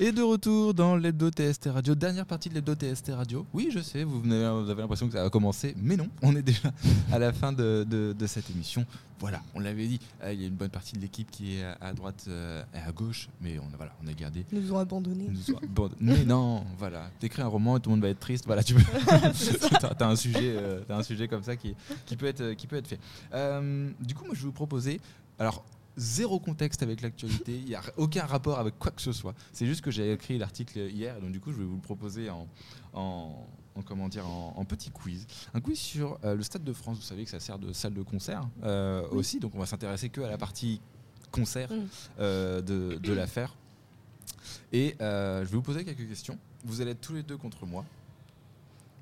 [0.00, 3.46] Et de retour dans l'hebdo TST Radio, dernière partie de l'hebdo TST Radio.
[3.54, 6.34] Oui, je sais, vous, venez- vous avez l'impression que ça a commencé, mais non, on
[6.34, 6.72] est déjà
[7.12, 8.84] à la fin de, de- de cette émission.
[9.20, 11.62] Voilà, on l'avait dit, euh, il y a une bonne partie de l'équipe qui est
[11.62, 14.44] à, à droite euh, et à gauche, mais on a, voilà, on a gardé.
[14.52, 15.28] Ils nous ont abandonnés.
[15.30, 18.46] nous- bon, mais non, voilà, t'écris un roman et tout le monde va être triste.
[18.46, 18.82] Voilà, tu peux.
[19.96, 22.76] t'as, un sujet, euh, t'as un sujet comme ça qui, qui peut être, qui peut
[22.76, 22.98] être fait.
[23.32, 25.00] Euh, du coup, moi, je vais vous proposer.
[25.38, 25.64] Alors,
[25.96, 27.56] zéro contexte avec l'actualité.
[27.56, 29.34] Il n'y a aucun rapport avec quoi que ce soit.
[29.52, 32.30] C'est juste que j'ai écrit l'article hier, donc du coup, je vais vous le proposer
[32.30, 32.48] en,
[32.92, 35.26] en, en comment dire, en, en petit quiz.
[35.54, 36.96] Un quiz sur euh, le Stade de France.
[36.96, 40.08] Vous savez que ça sert de salle de concert euh, aussi, donc on va s'intéresser
[40.08, 40.80] que à la partie
[41.30, 41.86] concert Mm.
[42.20, 43.54] euh, de, de l'affaire.
[44.72, 46.38] Et je vais vous poser quelques questions.
[46.64, 47.84] Vous allez être tous les deux contre moi.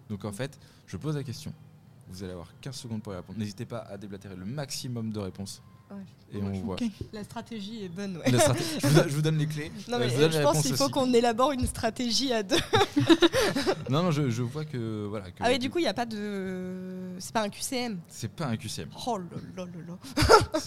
[0.09, 1.52] Donc en fait, je pose la question.
[2.09, 3.38] Vous allez avoir 15 secondes pour y répondre.
[3.38, 5.62] N'hésitez pas à déblatérer le maximum de réponses.
[5.92, 6.02] Ouais.
[6.35, 6.76] Et on voit.
[7.12, 8.24] La stratégie est bonne, ouais.
[8.31, 9.70] Je, vous, je vous donne les clés.
[9.88, 12.42] Non, mais je vous donne je les pense qu'il faut qu'on élabore une stratégie à
[12.42, 12.57] deux.
[13.90, 15.31] Non, non, je, je vois que voilà.
[15.31, 17.14] que Ah oui, du coup, il n'y a pas de.
[17.18, 17.98] C'est pas un QCM.
[18.09, 18.88] c'est pas un QCM.
[19.07, 19.24] Oh là
[19.57, 20.61] là là là.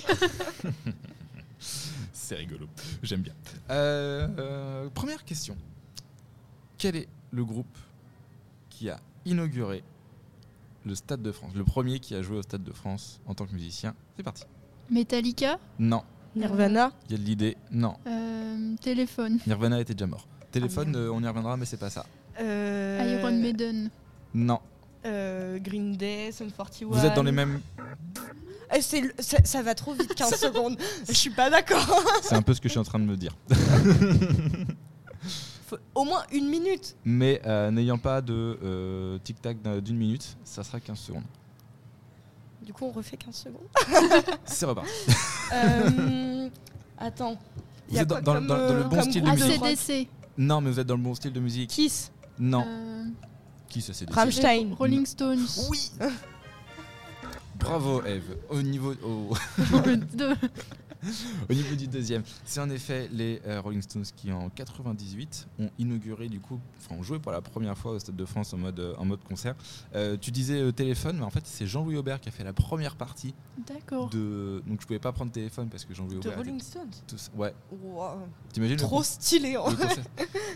[2.13, 2.67] C'est rigolo.
[3.01, 3.33] J'aime bien.
[3.69, 5.55] Euh, euh, première question.
[6.77, 7.77] Quel est le groupe
[8.69, 9.83] qui a inauguré
[10.85, 11.53] le Stade de France?
[11.55, 13.95] Le premier qui a joué au Stade de France en tant que musicien.
[14.17, 14.43] C'est parti.
[14.89, 16.03] Metallica, Non.
[16.35, 16.91] Nirvana.
[17.09, 17.57] Il y a de l'idée.
[17.71, 17.95] Non.
[18.07, 20.27] euh, téléphone, Nirvana était déjà mort.
[20.51, 20.97] Téléphone, merde.
[20.97, 22.05] euh, on y reviendra, mais c'est pas ça.
[22.39, 23.89] Euh, Iron Maiden.
[24.33, 24.59] Non.
[25.05, 26.87] euh, Green Day, Sum 41.
[26.89, 27.59] Vous êtes dans les mêmes.
[28.73, 30.77] Le- ça, ça va trop vite, 15 secondes.
[31.07, 32.03] Je suis pas d'accord.
[32.21, 33.35] C'est un peu ce que je suis en train de me dire.
[35.67, 36.95] Faut au moins une minute.
[37.05, 41.23] Mais euh, n'ayant pas de euh, tic-tac d'un- d'une minute, ça sera 15 secondes.
[42.65, 43.67] Du coup, on refait 15 secondes.
[44.45, 44.89] C'est reparti.
[45.53, 46.49] Euh,
[46.97, 47.37] attends.
[47.87, 49.61] Vous êtes dans- quoi dans- comme, dans- dans le euh, bon style de musique.
[49.63, 50.07] ACDC,
[50.39, 51.69] Non, mais vous êtes dans le bon style de musique.
[51.69, 52.11] Kiss.
[52.39, 52.65] Non.
[52.67, 53.03] euh,
[53.69, 54.73] Qui ça c'est des- Rammstein.
[54.77, 55.45] Rolling Stones.
[55.69, 55.91] Oui
[57.59, 58.35] Bravo Eve.
[58.49, 59.33] Au niveau, au,
[59.87, 60.35] De-
[61.49, 65.69] au niveau du deuxième, c'est en effet les euh, Rolling Stones qui en 98 ont
[65.79, 68.57] inauguré du coup, enfin ont joué pour la première fois au Stade de France en
[68.57, 69.55] mode, euh, en mode concert.
[69.95, 72.95] Euh, tu disais téléphone, mais en fait c'est Jean-Louis Aubert qui a fait la première
[72.95, 73.33] partie
[73.67, 74.09] D'accord.
[74.09, 74.61] de.
[74.67, 76.37] Donc je pouvais pas prendre téléphone parce que Jean-Louis De Aubert.
[76.37, 76.89] Rolling était Stones.
[77.07, 77.53] tous- Ouais.
[77.71, 78.19] Wow.
[78.53, 79.55] T'imagines Trop stylé.
[79.57, 80.03] concert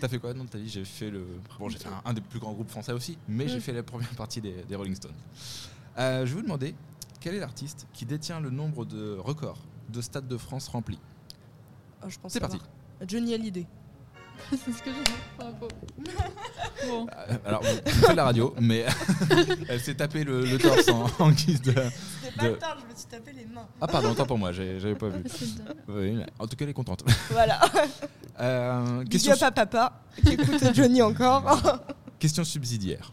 [0.02, 0.70] T'as fait quoi dans ta vie?
[0.70, 1.26] J'ai fait le.
[1.60, 3.84] Bon, j'ai fait un, un des plus grands groupes français aussi, mais j'ai fait la
[3.84, 5.14] première partie des, des Rolling Stones.
[5.98, 6.74] Je vais vous demander
[7.20, 9.58] quel est l'artiste qui détient le nombre de records
[9.90, 11.00] de stades de France remplis
[12.04, 12.60] Oh, je pense C'est parti.
[13.08, 13.66] Johnny Hallyday.
[14.52, 15.12] C'est ce que j'ai dit.
[16.88, 17.08] Bon.
[17.08, 18.86] Euh, Alors, vous faites la radio, mais
[19.68, 21.72] elle s'est tapé le, le torse en, en guise de.
[21.74, 23.68] C'était pas De- le temps, je me suis tapé les mains.
[23.82, 25.24] Ah, pardon, autant pour moi, j'avais pas vu.
[25.90, 27.04] Oui, mais en tout cas, elle est contente.
[27.32, 27.60] Voilà.
[28.40, 31.80] Euh, Big question, à papa qui écoute Johnny encore.
[32.18, 33.12] question subsidiaire.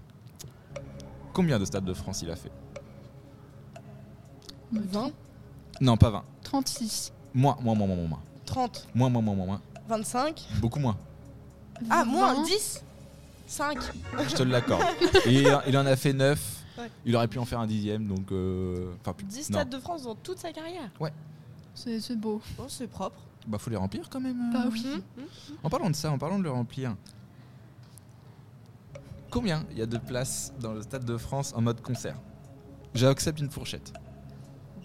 [1.33, 2.53] Combien de stades de France il a fait?
[4.73, 5.11] 20,
[5.81, 6.25] Non, pas 20.
[6.47, 7.13] 36.
[7.35, 8.23] Moins, moins, moins, moins, moins, moins.
[8.47, 9.61] 30, Moins, moins, moins, moins, moins.
[9.89, 10.47] 25.
[10.61, 10.97] Beaucoup moins.
[11.91, 12.45] Ah, moins 20.
[12.45, 12.83] 10
[13.49, 13.79] 5.
[14.29, 14.83] Je te l'accorde.
[15.27, 16.65] Et il, il en a fait 9.
[16.79, 16.91] Ouais.
[17.05, 18.31] Il aurait pu en faire un dixième, donc.
[18.33, 19.59] euh, Enfin, plus- 10 non.
[19.59, 20.91] stades de France dans toute sa carrière.
[21.75, 22.41] C'est c'est beau.
[22.59, 23.19] Oh, c'est propre.
[23.47, 24.51] Bah, faut les remplir quand même.
[24.53, 24.71] Bah euh.
[24.73, 24.85] oui.
[24.95, 25.57] Hum, hum.
[25.63, 26.97] En parlant de ça, en parlant de le remplir,
[29.31, 32.17] combien il y a de places dans le Stade de France en mode concert?
[32.95, 33.93] J'accepte une fourchette.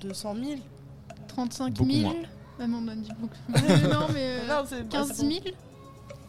[0.01, 0.59] 200 000
[1.33, 2.21] 35 Beaucoup 000 moins.
[2.59, 3.35] Ah non, on a dit beaucoup.
[3.89, 5.29] Non, mais euh, Non, c'est- 15 c'est bon.
[5.31, 5.43] 000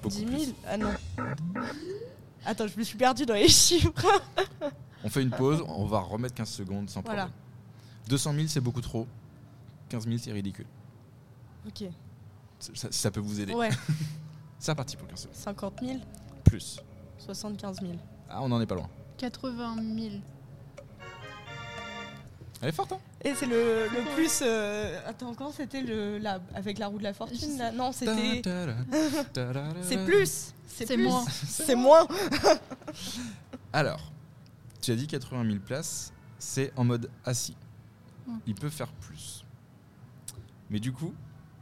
[0.03, 0.55] Beaucoup 10 000 plus.
[0.67, 0.91] Ah non.
[2.45, 3.91] Attends, je me suis perdue dans les chiffres.
[5.05, 7.25] On fait une pause, on va remettre 15 secondes sans Voilà.
[7.27, 7.41] problème.
[8.09, 9.07] 200 000, c'est beaucoup trop.
[9.89, 10.67] 15 000, c'est ridicule.
[11.67, 11.85] Ok.
[12.59, 13.55] Ça, ça peut vous aider.
[13.55, 13.71] Ouais.
[14.59, 15.35] C'est reparti pour 15 secondes.
[15.35, 15.99] 50 000
[16.45, 16.79] Plus.
[17.19, 17.93] 75 000.
[18.31, 18.89] Ah, on en est pas loin.
[19.19, 20.15] 80 000.
[22.63, 24.41] Elle est forte, hein Et c'est le, le plus.
[24.43, 27.73] euh, Attends, quand c'était le la, avec la roue de la fortune là?
[27.73, 28.41] Non, c'était.
[29.83, 30.55] C'est plus.
[30.69, 31.03] C'est plus.
[31.03, 31.25] moins.
[31.47, 32.07] C'est moins.
[33.73, 34.13] Alors,
[34.81, 37.57] tu as dit 80 000 places, c'est en mode assis.
[38.27, 38.37] Mm.
[38.47, 39.45] Il peut faire plus.
[40.71, 41.13] Mais du coup,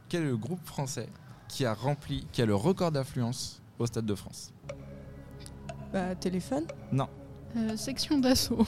[0.07, 1.09] quel est le groupe français
[1.47, 4.51] qui a rempli, qui a le record d'affluence au Stade de France?
[5.91, 6.65] Bah, téléphone?
[6.91, 7.09] Non.
[7.57, 8.65] Euh, section d'assaut.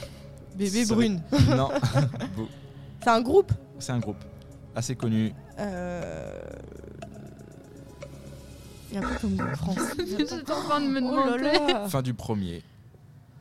[0.54, 1.22] Bébé Ça- brune.
[1.50, 1.70] non.
[3.02, 4.22] C'est un groupe C'est un groupe
[4.74, 5.32] assez connu.
[5.58, 6.40] Euh.
[8.90, 9.78] Il y a un peu comme groupe France.
[9.98, 11.72] J'étais en train de me Oh là demander.
[11.72, 11.88] là.
[11.88, 12.62] Fin du premier.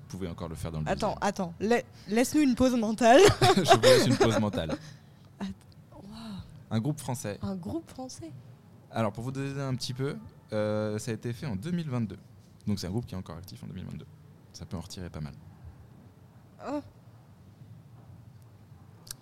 [0.09, 1.53] Vous pouvez encore le faire dans le Attends, attends.
[1.59, 3.19] La- Laisse-nous une pause mentale.
[3.55, 4.75] Je vous laisse une pause mentale.
[6.71, 7.37] Un groupe français.
[7.43, 8.31] Un groupe français.
[8.91, 10.15] Alors, pour vous donner un petit peu,
[10.53, 12.17] euh, ça a été fait en 2022.
[12.67, 14.05] Donc, c'est un groupe qui est encore actif en 2022.
[14.53, 15.33] Ça peut en retirer pas mal.
[16.59, 16.81] Ah.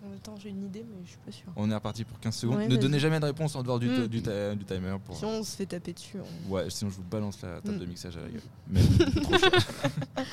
[0.04, 1.46] En même temps, j'ai une idée, mais je suis pas sûre.
[1.54, 2.56] On est reparti pour 15 secondes.
[2.58, 4.08] Ouais, ne donnez jamais de réponse en dehors du, Mm.
[4.08, 4.96] du, ti- du timer.
[5.04, 5.16] Pour...
[5.16, 6.16] Si on se fait taper dessus.
[6.48, 8.40] on- Ouais, sinon je vous balance la table de mixage à la gueule.
[8.68, 8.80] Mais
[9.22, 9.50] trop cher.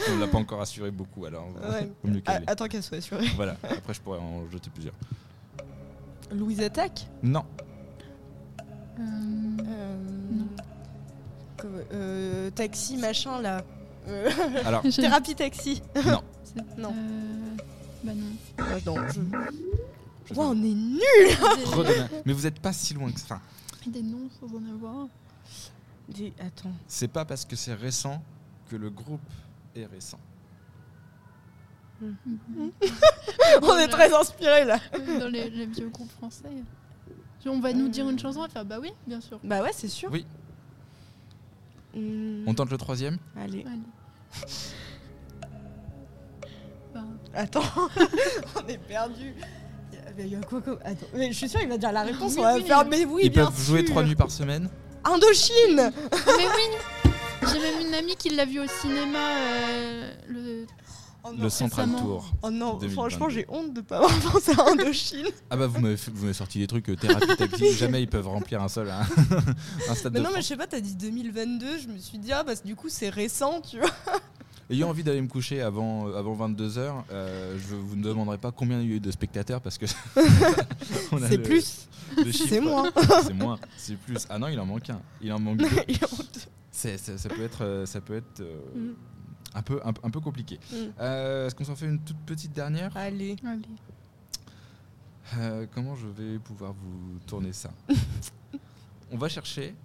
[0.10, 1.92] on ne l'a pas encore assuré beaucoup, alors Ouais.
[2.04, 2.46] vaut mieux Ah, caler.
[2.48, 3.28] attends qu'elle soit assurée.
[3.36, 4.96] Voilà, après je pourrais en jeter plusieurs.
[6.32, 7.08] Louise Attaque?
[7.22, 7.44] Non,
[9.00, 9.04] Euh,
[11.64, 13.64] Euh, euh, Taxi, machin, là.
[14.08, 14.30] Euh,
[14.66, 15.82] alors Thérapie taxi.
[16.06, 16.22] non.
[16.78, 16.94] Non.
[18.04, 18.26] Bah non.
[18.58, 19.20] Ah, non, je...
[20.36, 21.02] On est nuls
[22.26, 23.26] Mais vous n'êtes pas si loin que ça.
[23.76, 25.08] Enfin, Des noms sans en avoir.
[26.10, 26.72] Des- Attends.
[26.88, 28.22] c'est pas parce que c'est récent
[28.70, 29.22] que le groupe
[29.76, 30.20] est récent.
[33.62, 34.80] On est très inspirés là.
[35.20, 36.46] Dans les, les vieux groupes français.
[37.46, 39.40] On va nous dire une chanson, on va faire bah oui, bien sûr.
[39.44, 40.10] Bah ouais, c'est sûr.
[40.12, 40.26] Oui.
[41.96, 43.18] Hmm, On tente le troisième?
[43.36, 43.66] Allez.
[43.66, 43.82] Allez.
[47.34, 47.62] Attends,
[48.56, 49.34] on est perdu.
[50.18, 50.80] Il y a quoi comme.
[50.84, 52.34] Attends, mais je suis sûre il va dire la réponse.
[52.34, 52.64] Oui, on va oui.
[52.64, 52.86] faire.
[52.86, 54.70] Mais oui, Ils bien peuvent jouer trois nuits par semaine.
[55.06, 57.10] Indochine Mais oui
[57.54, 59.18] J'ai même une amie qui l'a vu au cinéma.
[59.38, 60.66] euh, le...
[61.24, 62.02] Oh non, Le Central récemment.
[62.04, 62.32] Tour.
[62.44, 62.90] Oh non, 2022.
[62.94, 65.28] franchement, j'ai honte de pas avoir pensé à Indochine.
[65.50, 67.72] Ah bah vous m'avez fait- vous m'avez sorti des trucs euh, thérapie taxi.
[67.78, 69.02] Jamais ils peuvent remplir un seul un,
[69.90, 72.18] un stade mais de non, mais je sais pas, t'as dit 2022, je me suis
[72.18, 73.90] dit, ah bah du coup, c'est récent, tu vois.
[74.70, 78.80] Ayant envie d'aller me coucher avant, euh, avant 22h, je vous ne demanderai pas combien
[78.82, 79.86] il y a eu de spectateurs parce que
[81.28, 81.88] C'est plus,
[82.32, 82.92] c'est moins.
[83.24, 84.28] c'est moins, c'est plus.
[84.30, 85.02] Ah non, il en manque un.
[85.22, 85.66] Il en manque deux.
[85.66, 86.50] A honte.
[86.72, 88.94] C'est- c'est- ça peut être, euh, ça peut être euh, Mm.
[89.56, 90.60] un, peu, un, un peu compliqué.
[90.72, 90.76] Mm.
[91.00, 92.96] Euh, Est-ce qu'on s'en fait une toute petite dernière?
[92.96, 93.36] Allez.
[93.46, 93.62] Allez.
[95.38, 97.70] Euh, Comment je vais pouvoir vous tourner ça?
[99.12, 99.76] On va chercher.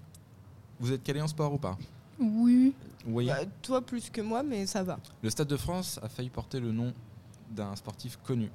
[0.78, 1.76] Vous êtes calé en sport ou pas?
[2.18, 2.74] Oui.
[3.06, 3.26] Oui.
[3.26, 4.98] Bah, toi plus que moi, mais ça va.
[5.22, 6.92] Le Stade de France a failli porter le nom
[7.50, 8.50] d'un sportif connu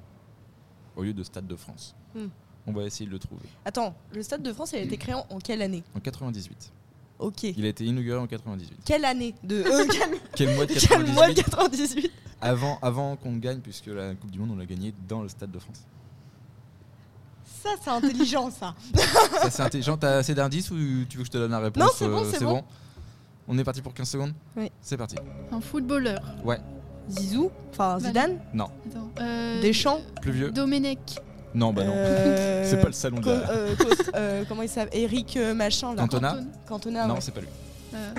[0.96, 1.94] au lieu de Stade de France.
[2.14, 2.26] Hmm.
[2.66, 3.48] On va essayer de le trouver.
[3.64, 5.82] Attends, le Stade de France, il a été créé en, quelle année?
[5.94, 6.72] En 98.
[7.18, 7.42] Ok.
[7.44, 8.80] Il a été inauguré en 98.
[8.84, 9.34] Quelle année?
[9.42, 13.60] De euh, quel, Quel mois de quel mois de 98 98 Avant, avant qu'on gagne,
[13.60, 15.86] puisque la Coupe du Monde, on l'a gagnée dans le Stade de France.
[17.62, 18.74] Ça, c'est intelligent, ça.
[18.94, 19.96] Ça, c'est intelligent.
[19.98, 20.76] T'as assez d'indices ou
[21.08, 22.64] tu veux que je te donne la réponse Non, c'est bon, euh, c'est bon?
[23.52, 24.70] On est parti pour 15 secondes Oui.
[24.80, 25.16] C'est parti.
[25.50, 26.20] Un footballeur.
[27.08, 28.68] Zizou, enfin Bah, Zidane, Non.
[28.88, 29.10] Attends.
[29.20, 30.98] Euh, Deschamps, Plus vieux Domenech.
[31.52, 31.92] Non, bah non.
[31.96, 33.50] euh, C'est pas le salon de la...
[33.50, 33.74] euh,
[34.14, 36.02] euh, comment il s'appelle Eric euh, machin là.
[36.02, 37.06] Cantona Anton- Cantona.
[37.08, 37.20] Non, ouais.
[37.20, 37.48] c'est pas lui.
[37.94, 38.14] euh,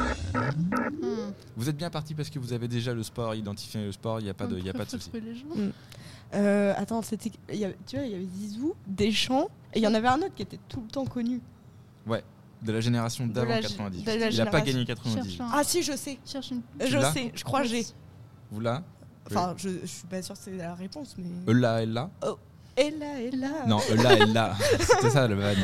[1.01, 1.31] hmm.
[1.55, 4.23] Vous êtes bien parti parce que vous avez déjà le sport, identifié le sport, il
[4.25, 5.09] n'y a pas de, il y a pas de souci.
[5.13, 5.61] gens.
[6.33, 9.83] Euh, attends, c'était, il y avait- tu vois, il y avait Zizou, Deschamps, et il
[9.83, 11.39] y en avait un autre qui était tout le temps connu.
[12.61, 14.03] De la génération d'avant la gé- 98.
[14.03, 15.23] de la il n'a pas gagné 98.
[15.37, 16.61] Cherche un- Ah si, je sais, Cherche une.
[16.79, 17.85] je sais, je crois que j'ai.
[18.51, 18.83] Vous là
[19.29, 21.23] Enfin, je, je suis pas sûre que c'est la réponse, mais.
[21.47, 22.09] Euh là, elle là
[22.77, 23.65] Et là.
[23.67, 24.55] Non, euh là, elle là.
[24.79, 25.57] C'était ça le vanne.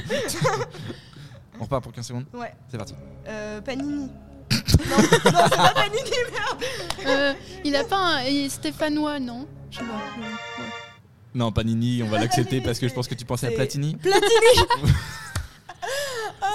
[1.60, 2.54] On repart pour 15 secondes Ouais.
[2.70, 2.94] C'est parti.
[3.28, 4.06] Euh, Panini.
[4.52, 6.12] non, non, c'est pas Panini.
[7.06, 7.34] Euh,
[7.66, 8.50] il a pas un.
[8.50, 9.48] Stéphanois, non?
[9.72, 9.92] Je sais pas.
[9.94, 10.66] ouais.
[11.36, 13.96] Non, Panini, on va l'accepter parce que je pense que tu pensais à Platini.
[13.96, 14.68] Platini.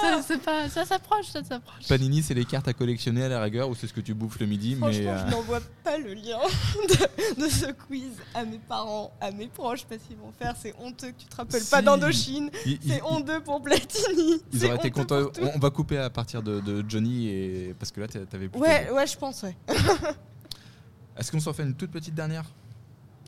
[0.03, 1.87] Ça, c'est pas, ça s'approche, ça s'approche.
[1.87, 4.39] Panini, c'est les cartes à collectionner à la rigueur ou c'est ce que tu bouffes
[4.39, 4.75] le midi.
[4.75, 6.39] Franchement, mais euh, je n'envoie pas le lien
[6.89, 10.73] de, de ce quiz à mes parents, à mes proches, parce qu'ils vont faire c'est
[10.79, 12.49] honteux que tu te rappelles pas d'Indochine.
[12.85, 14.41] C'est honteux pour Platini.
[14.51, 15.29] ils auraient été contents.
[15.41, 18.49] On, on va couper à partir de, de Johnny et parce que là, t'a- t'avais
[18.49, 18.59] plus.
[18.59, 19.55] Ouais, ouais, je pense, ouais.
[21.17, 22.45] Est-ce qu'on s'en fait une toute petite dernière?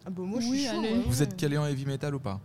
[0.06, 0.92] Ah bah moi, je Oui, suis chaud, allez.
[0.94, 1.04] ouais.
[1.08, 2.40] Vous êtes calé en heavy metal ou pas?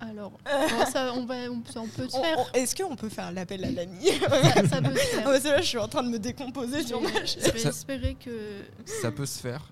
[0.00, 2.38] Alors, bon, ça, on, va, on, ça, on peut se On- faire.
[2.38, 5.28] on- Est-ce qu'on peut faire l'appel à l'ami Ça, ça peut se faire.
[5.44, 8.62] Là, je suis en train de me décomposer sur ma Je vais, espérer que.
[8.86, 9.70] Ça peut se faire.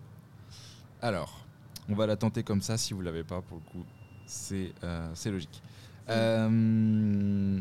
[1.01, 1.45] Alors,
[1.89, 3.85] on va la tenter comme ça si vous l'avez pas pour le coup.
[4.27, 5.63] C'est euh, logique.
[6.11, 7.61] Euh,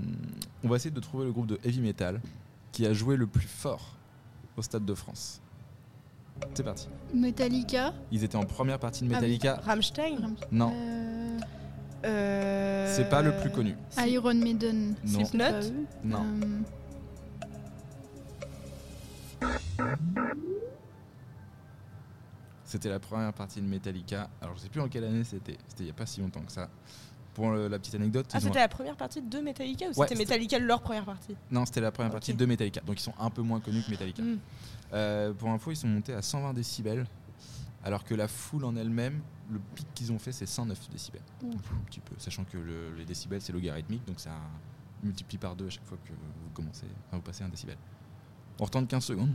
[0.63, 2.19] on va essayer de trouver le groupe de heavy metal
[2.71, 3.93] qui a joué le plus fort
[4.57, 5.41] au Stade de France.
[6.53, 6.87] C'est parti.
[7.13, 7.93] Metallica.
[8.11, 9.15] Ils étaient en première partie de Ah.
[9.15, 9.55] Metallica.
[9.65, 11.37] Rammstein Non, euh,
[12.05, 13.75] Euh, c'est pas le plus connu.
[13.89, 14.95] Si- Iron Maiden.
[15.05, 15.25] Non.
[15.25, 15.71] Slipknot.
[16.03, 16.25] Non.
[16.25, 16.63] Euh,
[22.63, 24.29] C'était la première partie de Metallica.
[24.41, 25.57] Alors je sais plus en quelle année c'était.
[25.69, 26.69] C'était il y a pas si longtemps que ça.
[27.33, 29.87] Pour le- la petite anecdote, Ah, ils ont- c'était la première partie de Metallica ou
[29.89, 32.13] Ouais, c'était c'était- Metallica leur première partie non, c'était la première Ok.
[32.15, 32.81] partie de Metallica.
[32.81, 34.21] Donc ils sont un peu moins connus que Metallica.
[34.23, 34.37] Hmm.
[34.93, 37.05] Euh, pour info, ils sont montés à 120 décibels,
[37.83, 41.21] alors que la foule en elle-même, le pic qu'ils ont fait, c'est 109 décibels.
[41.43, 41.71] Ouf.
[41.73, 44.31] Un petit peu, sachant que le- les décibels, c'est logarithmique, donc ça
[45.03, 47.77] multiplie par deux à chaque fois que vous commencez, enfin, vous passez un décibel.
[48.59, 49.33] On retente 15 secondes.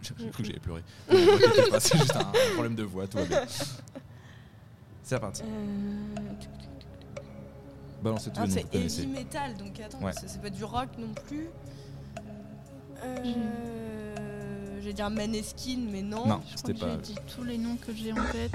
[0.00, 0.48] J'ai j'ai cru que
[1.10, 3.44] inquiétez pas, c'est juste un problème de voix, tout va bien.
[5.02, 5.42] C'est reparti.
[5.44, 6.14] Euh,
[8.02, 10.12] Balancez tous ah, c'est heavy metal, donc attends, Ouais.
[10.12, 11.48] c'est c'est pas du rock non plus.
[13.04, 13.16] Euh,
[14.86, 16.28] J'allais dire Maneskin, mais non.
[16.28, 16.90] Non, c'était pas.
[16.92, 18.54] j'ai dit tous les noms que j'ai en tête.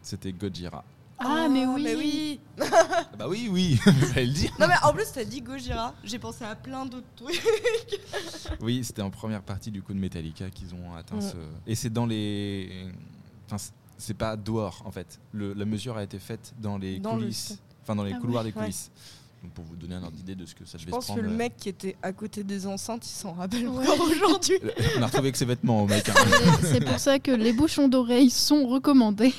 [0.00, 0.84] C'était Gojira.
[1.18, 1.82] Ah, mais oui.
[1.82, 2.40] Mais oui.
[2.60, 3.80] Ah Bah oui, oui,
[4.14, 4.52] j'allais le dire.
[4.60, 7.42] Non mais en plus t'as dit Gojira, j'ai pensé à plein d'autres trucs.
[8.60, 11.22] Oui, c'était en première partie du coup de Metallica qu'ils ont atteint Ouais.
[11.22, 11.36] ce.
[11.66, 12.86] Et c'est dans les.
[13.50, 13.56] Enfin,
[13.98, 15.18] c'est- pas dehors en fait.
[15.32, 17.58] Le- la mesure a été faite dans les Dans coulisses.
[17.82, 18.66] Enfin, dans les Ah couloirs oui, des ouais.
[19.42, 21.12] Donc, pour vous donner un ordre d'idée de ce que ça Je devait pense se
[21.12, 21.30] que prendre.
[21.30, 23.86] le mec qui était à côté des enceintes, il s'en rappelle Ouais.
[23.86, 24.58] encore aujourd'hui.
[24.98, 26.08] On a retrouvé que ses vêtements au mec.
[26.08, 26.14] hein.
[26.62, 29.32] C'est pour ça que les bouchons d'oreilles sont recommandés.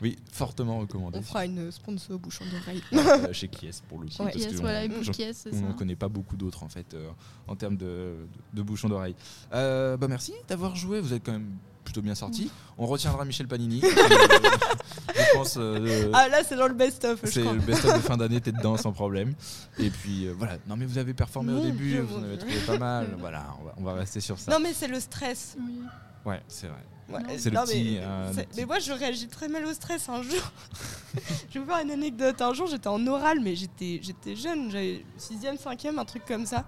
[0.00, 1.18] oui, fortement recommandé.
[1.18, 2.82] On fera une sponsor au bouchon d'oreille.
[2.94, 4.22] Euh, chez Kies pour le coup.
[4.22, 4.32] Ouais.
[4.36, 7.08] Yes, que voilà, on- ne connaît pas beaucoup d'autres en fait euh,
[7.48, 9.16] en termes de, de, de bouchons d'oreille.
[9.52, 11.50] Euh, bah merci d'avoir joué, vous êtes quand même
[11.84, 12.50] plutôt bien sorti.
[12.78, 13.80] On retiendra Michel Panini.
[13.84, 13.88] Euh,
[15.14, 18.40] je pense euh, Ah là c'est dans le best-of, c'est le best-of de fin d'année,
[18.40, 19.34] t'es dedans sans problème.
[19.78, 22.38] Et puis euh, voilà, non mais vous avez performé au début, Dieu, vous en avez
[22.38, 23.08] trouvé pas mal.
[23.18, 24.50] Voilà, on va, on va rester sur ça.
[24.50, 25.56] Non mais c'est le stress.
[25.58, 25.80] Oui.
[26.24, 26.78] Ouais, c'est vrai.
[27.10, 27.28] Ouais, Non.
[27.36, 29.64] C'est le non, petit, mais, euh, c'est- le petit- mais moi je réagis très mal
[29.66, 30.52] au stress un jour.
[31.50, 32.40] je vais vous faire une anecdote.
[32.40, 36.46] Un jour j'étais en oral mais j'étais j'étais jeune, j'avais 6ème, 5ème, un truc comme
[36.46, 36.64] ça.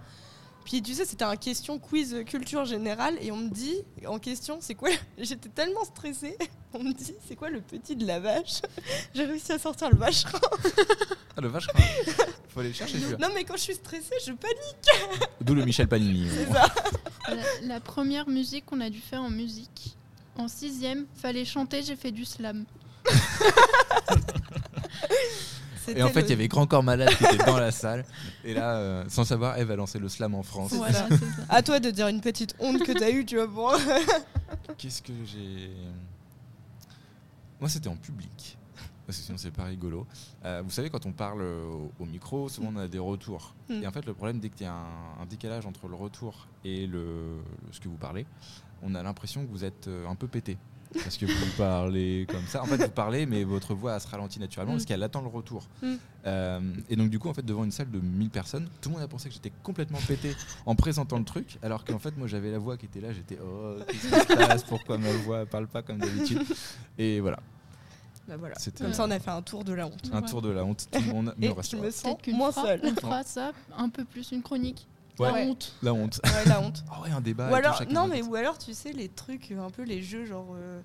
[0.66, 4.58] Puis tu sais, c'était un question quiz culture générale et on me dit en question,
[4.60, 6.36] c'est quoi J'étais tellement stressée.
[6.74, 8.60] On me dit, c'est quoi le petit de la vache?
[9.14, 10.38] J'ai réussi à sortir le vacherin.
[11.36, 11.68] Ah le vache
[12.48, 13.16] Faut aller le chercher celui-là.
[13.18, 15.22] Non mais quand je suis stressée, je panique.
[15.40, 16.28] D'où le Michel Panini.
[16.28, 16.66] C'est ça.
[17.28, 19.96] La, la première musique qu'on a dû faire en musique,
[20.36, 22.66] en sixième, fallait chanter, j'ai fait du slam.
[25.94, 28.04] Et en fait, il y avait Grand Corps Malade qui était dans la salle.
[28.44, 30.72] Et là, euh, sans savoir, Eve a lancé le slam en France.
[30.72, 31.08] Voilà, ça.
[31.48, 33.74] À toi de dire une petite honte que t'as eue, tu vois, pour.
[34.78, 35.70] Qu'est-ce que j'ai.
[37.60, 38.58] Moi, c'était en public.
[39.06, 40.04] Parce que sinon, c'est pas rigolo.
[40.44, 43.54] Euh, vous savez, quand on parle au, au micro, souvent on a des retours.
[43.68, 43.82] Mm.
[43.82, 46.48] Et en fait, le problème, dès qu'il y a un, un décalage entre le retour
[46.64, 47.36] et le,
[47.70, 48.26] ce que vous parlez,
[48.82, 50.58] on a l'impression que vous êtes euh, un peu pété.
[50.94, 52.62] Parce que vous parlez comme ça.
[52.62, 54.76] En fait, vous parlez, mais votre voix elle se ralentit naturellement Mm.
[54.76, 55.66] parce qu'elle attend le retour.
[55.82, 55.94] Mm.
[56.26, 58.94] Euh, et donc, du coup, en fait, devant une salle de 1000 personnes, tout le
[58.94, 61.58] monde a pensé que j'étais complètement pété en présentant le truc.
[61.62, 63.12] Alors qu'en fait, moi, j'avais la voix qui était là.
[63.12, 64.64] J'étais, oh, qu'est-ce qui se passe?
[64.64, 66.42] Pourquoi ma voix elle parle pas comme d'habitude?
[66.98, 67.38] Et voilà,
[68.28, 68.54] Bah voilà.
[68.78, 70.10] Comme ça, on a fait un tour de la honte.
[70.12, 70.28] un Ouais.
[70.28, 70.88] tour de la honte.
[70.90, 72.80] Tout le monde me Et je me sens moins seule.
[72.82, 74.86] on fera ça un peu plus, une chronique.
[75.18, 75.32] Ouais.
[75.32, 75.74] La honte.
[75.82, 76.20] La honte.
[76.24, 76.84] Ouais, la honte.
[76.90, 77.50] Ah ouais, un débat.
[77.50, 80.54] ou alors, non, mais ou alors, tu sais, les trucs, un peu les jeux, genre.
[80.56, 80.80] euh,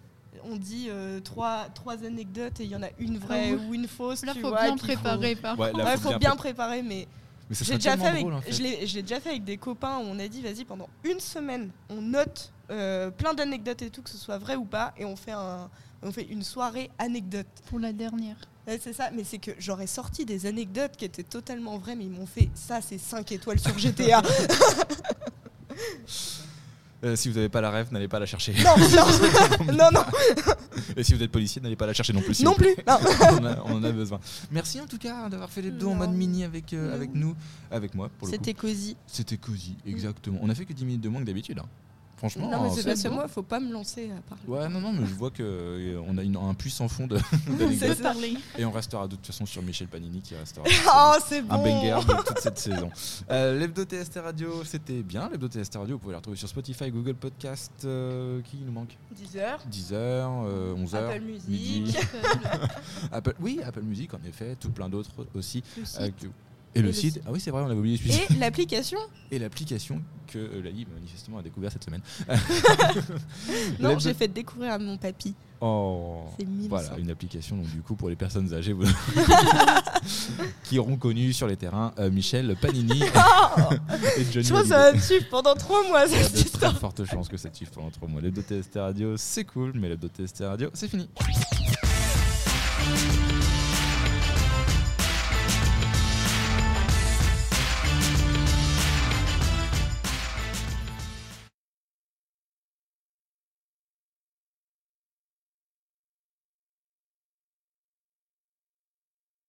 [0.46, 3.66] on dit euh, trois, trois anecdotes et il y en a une vraie Ah oui.
[3.70, 4.26] ou une fausse.
[4.26, 5.78] Là, tu faut vois, bien faut- préparer par Ouais, contre.
[5.80, 7.08] là, Ouais, faut faut bien bien pré- préparer, mais
[7.52, 8.54] j'ai déjà, fait avec, drôle, en fait.
[8.54, 10.88] je l'ai je l'ai déjà fait avec des copains où on a dit, vas-y, pendant
[11.04, 14.94] une semaine, on note euh, plein d'anecdotes et tout, que ce soit vrai ou pas,
[14.98, 15.70] et on fait, un,
[16.02, 17.46] on fait une soirée anecdote.
[17.66, 18.38] Pour la dernière.
[18.68, 22.06] Ouais, c'est ça, mais c'est que j'aurais sorti des anecdotes qui étaient totalement vraies, mais
[22.06, 24.22] ils m'ont fait ça, c'est 5 étoiles sur GTA.
[27.04, 28.54] Euh, si vous n'avez pas la ref, n'allez pas la chercher.
[28.64, 30.04] Non, non, non, non,
[30.96, 32.44] Et si vous êtes policier, n'allez pas la chercher non plus.
[32.44, 32.76] non plus.
[32.88, 33.00] Non.
[33.40, 34.20] on, a, on en a besoin.
[34.52, 37.36] Merci en tout cas d'avoir fait les deux en mode mini avec, euh, avec nous,
[37.72, 38.12] avec moi.
[38.30, 38.96] C'était cosy.
[39.08, 40.38] C'était cosy, exactement.
[40.44, 41.58] On a fait que 10 minutes de moins que d'habitude.
[41.58, 41.66] hein.
[42.18, 42.52] Franchement.
[42.52, 44.44] Non, mais euh, c'est parce que moi, faut pas me lancer à parler.
[44.48, 47.18] Ouais, non, non, mais je vois qu'on a une- un puissant fond de-
[48.04, 48.38] parler.
[48.60, 50.64] Et on restera de toute façon sur Michel Panini qui restera.
[50.94, 51.56] Oh, c'est bon.
[51.56, 52.92] un banger de toute cette saison.
[53.32, 55.30] Euh, L'Hebdo TST Radio, c'était bien.
[55.30, 57.72] L'Hebdo TST Radio, vous pouvez la retrouver sur Spotify, Google Podcast.
[57.86, 59.60] euh, qui nous manque 10 heures.
[59.72, 60.96] 10h, euh, 11h.
[61.10, 61.82] Apple midi.
[61.82, 61.98] Music.
[63.12, 64.56] Apple, oui, Apple Music, en effet.
[64.60, 65.64] Tout plein d'autres aussi.
[65.78, 66.02] Le site.
[66.02, 66.28] euh, que-
[66.74, 67.16] et, le le site.
[67.16, 67.24] site.
[67.26, 68.22] Ah oui, c'est vrai, on avait oublié celui-ci.
[68.30, 68.98] Et l'application
[69.30, 70.02] Et l'application
[70.32, 72.02] que Lali, manifestement, a découvert cette semaine.
[73.80, 75.34] Non, j'ai fait découvrir à mon papy.
[75.60, 76.24] Oh.
[76.70, 78.76] Voilà, une application donc du coup pour les personnes âgées
[80.64, 83.04] qui auront connu sur les terrains euh, Michel Panini
[84.18, 86.32] et Johnny Je pense que ça va suivre pendant 3 mois Il y a cette
[86.34, 86.78] de très histoire.
[86.80, 88.22] fortes chances que ça te suive pendant 3 mois.
[88.22, 91.08] L'hebdo TST Radio, c'est cool, mais l'hebdo TST Radio, c'est fini.